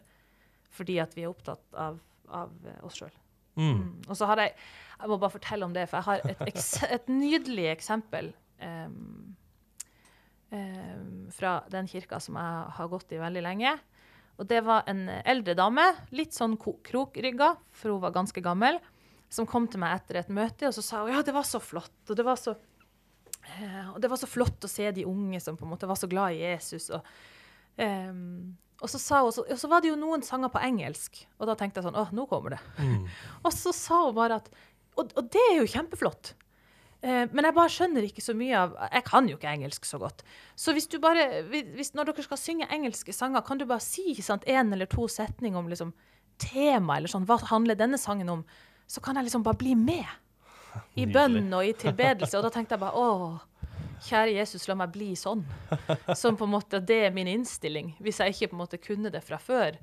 fordi 0.71 0.99
at 1.03 1.13
vi 1.17 1.23
er 1.25 1.29
opptatt 1.29 1.61
av, 1.77 1.99
av 2.29 2.49
eh, 2.65 2.79
oss 2.85 2.95
sjøl. 2.97 3.11
Mm. 3.59 3.67
Mm. 3.75 4.01
Og 4.07 4.15
så 4.15 4.25
har 4.29 4.37
jeg 4.39 4.53
Jeg 5.01 5.09
må 5.09 5.17
bare 5.19 5.33
fortelle 5.33 5.65
om 5.65 5.73
det, 5.73 5.89
for 5.89 5.97
jeg 5.97 6.03
har 6.05 6.47
et, 6.47 6.67
et 6.97 7.07
nydelig 7.09 7.67
eksempel 7.75 8.33
Um, 8.61 9.35
fra 11.31 11.51
den 11.71 11.87
kirka 11.87 12.17
som 12.19 12.35
jeg 12.35 12.71
har 12.75 12.89
gått 12.91 13.13
i 13.15 13.19
veldig 13.21 13.43
lenge. 13.45 13.71
Og 14.41 14.47
det 14.49 14.63
var 14.65 14.87
en 14.89 15.05
eldre 15.07 15.53
dame, 15.57 15.85
litt 16.17 16.33
sånn 16.33 16.57
krokrygga, 16.57 17.53
for 17.77 17.93
hun 17.93 18.01
var 18.03 18.15
ganske 18.15 18.41
gammel, 18.43 18.79
som 19.31 19.47
kom 19.47 19.67
til 19.69 19.83
meg 19.83 19.99
etter 19.99 20.19
et 20.21 20.31
møte, 20.33 20.67
og 20.67 20.75
så 20.75 20.83
sa 20.83 21.03
hun 21.03 21.13
ja, 21.13 21.21
det 21.23 21.35
var 21.35 21.45
så 21.47 21.61
flott, 21.63 21.93
og 22.09 22.17
det 22.17 22.25
var 22.27 22.39
så 22.39 22.55
eh, 23.53 23.91
og 23.93 24.01
det 24.03 24.09
var 24.11 24.19
så 24.19 24.27
flott 24.27 24.65
å 24.65 24.71
se 24.71 24.89
de 24.95 25.05
unge 25.07 25.39
som 25.43 25.59
på 25.59 25.67
en 25.67 25.71
måte 25.71 25.87
var 25.87 25.99
så 25.99 26.09
glad 26.11 26.35
i 26.35 26.41
Jesus. 26.41 26.89
Og, 26.97 27.13
em, 27.79 28.57
og 28.81 28.89
så, 28.91 28.99
sa 28.99 29.21
hun, 29.21 29.31
så, 29.35 29.45
og 29.45 29.61
så 29.61 29.69
var 29.71 29.85
det 29.85 29.93
jo 29.93 30.01
noen 30.01 30.25
sanger 30.25 30.51
på 30.51 30.63
engelsk, 30.65 31.21
og 31.37 31.47
da 31.47 31.55
tenkte 31.59 31.79
jeg 31.79 31.87
sånn, 31.87 32.01
åh, 32.01 32.11
nå 32.17 32.25
kommer 32.31 32.57
det. 32.57 32.61
Mm. 32.81 33.05
Og 33.45 33.53
så 33.53 33.71
sa 33.77 34.03
hun 34.07 34.17
bare 34.17 34.41
at 34.41 34.49
Og, 34.97 35.13
og 35.15 35.27
det 35.31 35.41
er 35.51 35.61
jo 35.61 35.69
kjempeflott. 35.71 36.33
Eh, 37.01 37.25
men 37.33 37.47
jeg 37.47 37.57
bare 37.57 37.73
skjønner 37.73 38.05
ikke 38.05 38.21
så 38.21 38.35
mye 38.37 38.57
av 38.59 38.73
Jeg 38.91 39.05
kan 39.07 39.25
jo 39.29 39.37
ikke 39.39 39.49
engelsk 39.49 39.87
så 39.89 39.97
godt. 40.01 40.21
Så 40.53 40.73
hvis 40.77 40.85
du 40.91 40.99
bare, 41.01 41.41
hvis, 41.49 41.95
når 41.97 42.11
dere 42.11 42.25
skal 42.27 42.37
synge 42.37 42.69
engelske 42.69 43.13
sanger, 43.15 43.41
kan 43.45 43.61
du 43.61 43.65
bare 43.69 43.81
si 43.81 44.13
sant, 44.21 44.45
en 44.45 44.73
eller 44.75 44.89
to 44.89 45.07
setninger 45.09 45.57
om 45.57 45.71
liksom, 45.71 45.95
tema, 46.41 46.99
eller 46.99 47.09
sånn, 47.09 47.25
hva 47.29 47.39
handler 47.49 47.79
denne 47.79 47.97
sangen 48.01 48.29
om? 48.29 48.43
Så 48.89 49.01
kan 49.01 49.17
jeg 49.17 49.29
liksom 49.29 49.45
bare 49.45 49.57
bli 49.57 49.73
med. 49.77 50.05
I 50.95 51.07
bønn 51.09 51.49
og 51.55 51.65
i 51.67 51.73
tilbedelse. 51.75 52.37
Og 52.37 52.45
da 52.45 52.51
tenkte 52.53 52.77
jeg 52.77 52.83
bare 52.83 52.99
å, 53.01 53.39
kjære 54.05 54.37
Jesus, 54.37 54.67
la 54.69 54.77
meg 54.79 54.93
bli 54.93 55.09
sånn. 55.19 55.41
Som 56.17 56.37
på 56.37 56.45
en 56.47 56.53
måte, 56.53 56.79
Det 56.79 56.99
er 57.07 57.15
min 57.15 57.27
innstilling. 57.27 57.95
Hvis 57.99 58.21
jeg 58.21 58.35
ikke 58.35 58.51
på 58.53 58.57
en 58.59 58.63
måte 58.63 58.81
kunne 58.81 59.11
det 59.13 59.23
fra 59.25 59.41
før, 59.41 59.79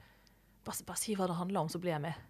bare, 0.64 0.86
bare 0.86 1.00
si 1.02 1.18
hva 1.18 1.28
det 1.28 1.40
handler 1.40 1.66
om, 1.66 1.72
så 1.72 1.82
blir 1.82 1.96
jeg 1.96 2.04
med. 2.06 2.24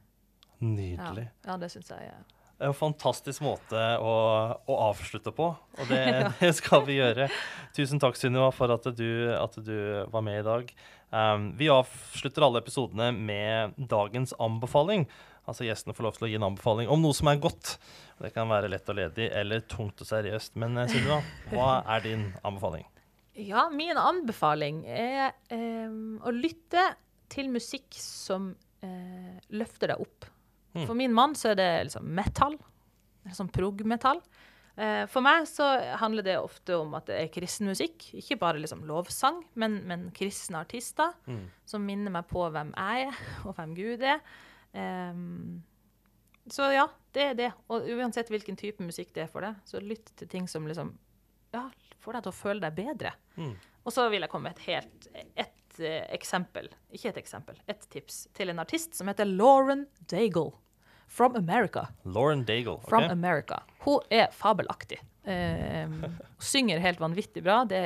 Nydelig. 0.58 1.28
ja 1.46 1.54
det 1.54 1.68
syns 1.70 1.92
jeg 1.92 2.08
er 2.10 2.37
Det 2.58 2.66
er 2.66 2.72
en 2.72 2.74
fantastisk 2.74 3.42
måte 3.46 3.80
å, 4.02 4.12
å 4.66 4.76
avslutte 4.88 5.30
på, 5.30 5.52
og 5.54 5.90
det, 5.92 6.02
det 6.40 6.50
skal 6.58 6.82
vi 6.88 6.96
gjøre. 6.96 7.28
Tusen 7.76 8.02
takk, 8.02 8.18
Sunniva, 8.18 8.48
for 8.50 8.74
at 8.74 8.88
du, 8.98 9.30
at 9.30 9.54
du 9.62 9.76
var 10.10 10.24
med 10.26 10.40
i 10.40 10.46
dag. 10.46 10.72
Um, 11.14 11.52
vi 11.56 11.68
avslutter 11.70 12.42
alle 12.42 12.58
episodene 12.64 13.12
med 13.14 13.78
dagens 13.78 14.34
anbefaling. 14.42 15.06
Altså 15.48 15.64
Gjestene 15.68 15.94
får 15.94 16.04
lov 16.08 16.16
til 16.16 16.26
å 16.26 16.30
gi 16.32 16.36
en 16.40 16.46
anbefaling 16.50 16.90
om 16.90 17.00
noe 17.00 17.16
som 17.16 17.30
er 17.30 17.38
godt. 17.40 17.76
Det 18.18 18.32
kan 18.34 18.50
være 18.50 18.68
lett 18.72 18.90
og 18.90 18.98
ledig 18.98 19.28
eller 19.38 19.62
tungt 19.70 20.02
og 20.02 20.08
seriøst. 20.10 20.58
Men 20.58 20.76
eh, 20.82 20.90
Sunniva, 20.90 21.20
hva 21.52 21.68
er 21.94 22.02
din 22.04 22.26
anbefaling? 22.42 22.84
Ja, 23.38 23.68
min 23.70 24.02
anbefaling 24.02 24.82
er 24.90 25.30
um, 25.54 26.18
å 26.26 26.34
lytte 26.34 26.90
til 27.30 27.52
musikk 27.54 27.86
som 28.02 28.50
uh, 28.82 29.38
løfter 29.54 29.94
deg 29.94 30.02
opp. 30.02 30.26
Mm. 30.74 30.84
For 30.86 30.94
min 30.98 31.14
mann 31.16 31.34
så 31.38 31.52
er 31.52 31.58
det 31.58 31.70
liksom 31.88 32.06
metal, 32.14 32.58
sånn 33.34 33.50
prog-metall. 33.52 34.20
Eh, 34.78 35.06
for 35.10 35.24
meg 35.24 35.46
så 35.50 35.64
handler 35.98 36.22
det 36.26 36.36
ofte 36.38 36.76
om 36.78 36.92
at 36.94 37.08
det 37.10 37.16
er 37.18 37.30
kristen 37.34 37.66
musikk. 37.70 38.10
Ikke 38.14 38.36
bare 38.38 38.60
liksom 38.62 38.84
lovsang, 38.86 39.40
men, 39.58 39.80
men 39.88 40.08
kristne 40.14 40.60
artister 40.62 41.16
Mm. 41.26 41.48
som 41.66 41.84
minner 41.84 42.14
meg 42.14 42.28
på 42.30 42.44
hvem 42.54 42.70
jeg 42.76 43.08
er, 43.08 43.18
og 43.48 43.56
hvem 43.58 43.74
Gud 43.74 44.04
er. 44.06 44.20
Um, 44.72 45.62
så 46.48 46.70
ja, 46.72 46.86
det 47.12 47.24
er 47.32 47.34
det. 47.36 47.50
Og 47.68 47.88
uansett 47.98 48.30
hvilken 48.32 48.56
type 48.56 48.84
musikk 48.84 49.10
det 49.16 49.26
er 49.26 49.32
for 49.32 49.44
deg, 49.44 49.58
så 49.68 49.80
lytt 49.82 50.12
til 50.16 50.28
ting 50.30 50.46
som 50.48 50.68
liksom 50.68 50.94
ja, 51.52 51.66
får 51.98 52.18
deg 52.18 52.24
til 52.28 52.32
å 52.32 52.38
føle 52.38 52.62
deg 52.68 52.76
bedre. 52.78 53.12
Mm. 53.36 53.54
Og 53.84 53.92
så 53.94 54.06
vil 54.12 54.20
jeg 54.24 54.30
komme 54.32 54.50
med 54.50 54.58
et 54.60 54.66
helt 54.68 55.08
et 55.34 55.57
eh, 55.80 56.04
eksempel, 56.14 56.68
ikke 56.94 57.10
et 57.12 57.20
eksempel, 57.22 57.58
et 57.68 57.84
tips 57.92 58.26
til 58.36 58.50
en 58.52 58.58
artist 58.62 58.94
som 58.98 59.08
heter 59.10 59.28
Lauren 59.28 59.86
Daigle. 60.10 60.52
From 61.08 61.36
America. 61.36 61.86
Lauren 62.04 62.42
Daigle. 62.44 62.76
ok? 62.82 62.88
From 62.90 63.06
America. 63.10 63.62
Hun 63.86 64.00
er 64.12 64.28
fabelaktig. 64.36 64.98
Eh, 65.24 65.88
synger 66.52 66.78
helt 66.84 67.00
vanvittig 67.00 67.42
bra, 67.46 67.62
det 67.68 67.80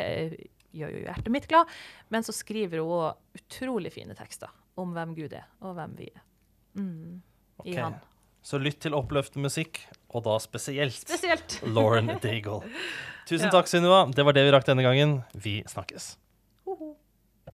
gjør 0.72 0.90
jo 0.96 1.02
hjertet 1.05 1.28
mitt 1.35 1.46
glad. 1.50 1.70
Men 2.11 2.24
så 2.26 2.33
skriver 2.35 2.81
hun 2.83 2.90
òg 2.96 3.38
utrolig 3.38 3.92
fine 3.94 4.16
tekster 4.18 4.50
om 4.81 4.94
hvem 4.96 5.12
Gud 5.14 5.33
er, 5.37 5.46
og 5.62 5.76
hvem 5.76 5.94
vi 5.98 6.09
er. 6.11 6.22
Mm, 6.81 7.20
I 7.68 7.76
han. 7.76 7.98
Så 8.42 8.59
lytt 8.59 8.81
til 8.83 8.94
oppløftende 8.98 9.44
musikk, 9.46 9.78
og 10.11 10.24
da 10.26 10.35
spesielt 10.42 10.96
Spesielt. 11.05 11.61
Lauren 11.68 12.09
Daigle. 12.24 12.64
Tusen 13.28 13.46
Ja. 13.46 13.52
takk, 13.55 13.68
Sunniva. 13.70 14.00
Det 14.11 14.24
var 14.26 14.35
det 14.35 14.42
vi 14.48 14.50
rakk 14.50 14.66
denne 14.66 14.83
gangen. 14.83 15.20
Vi 15.38 15.61
snakkes. 15.70 16.16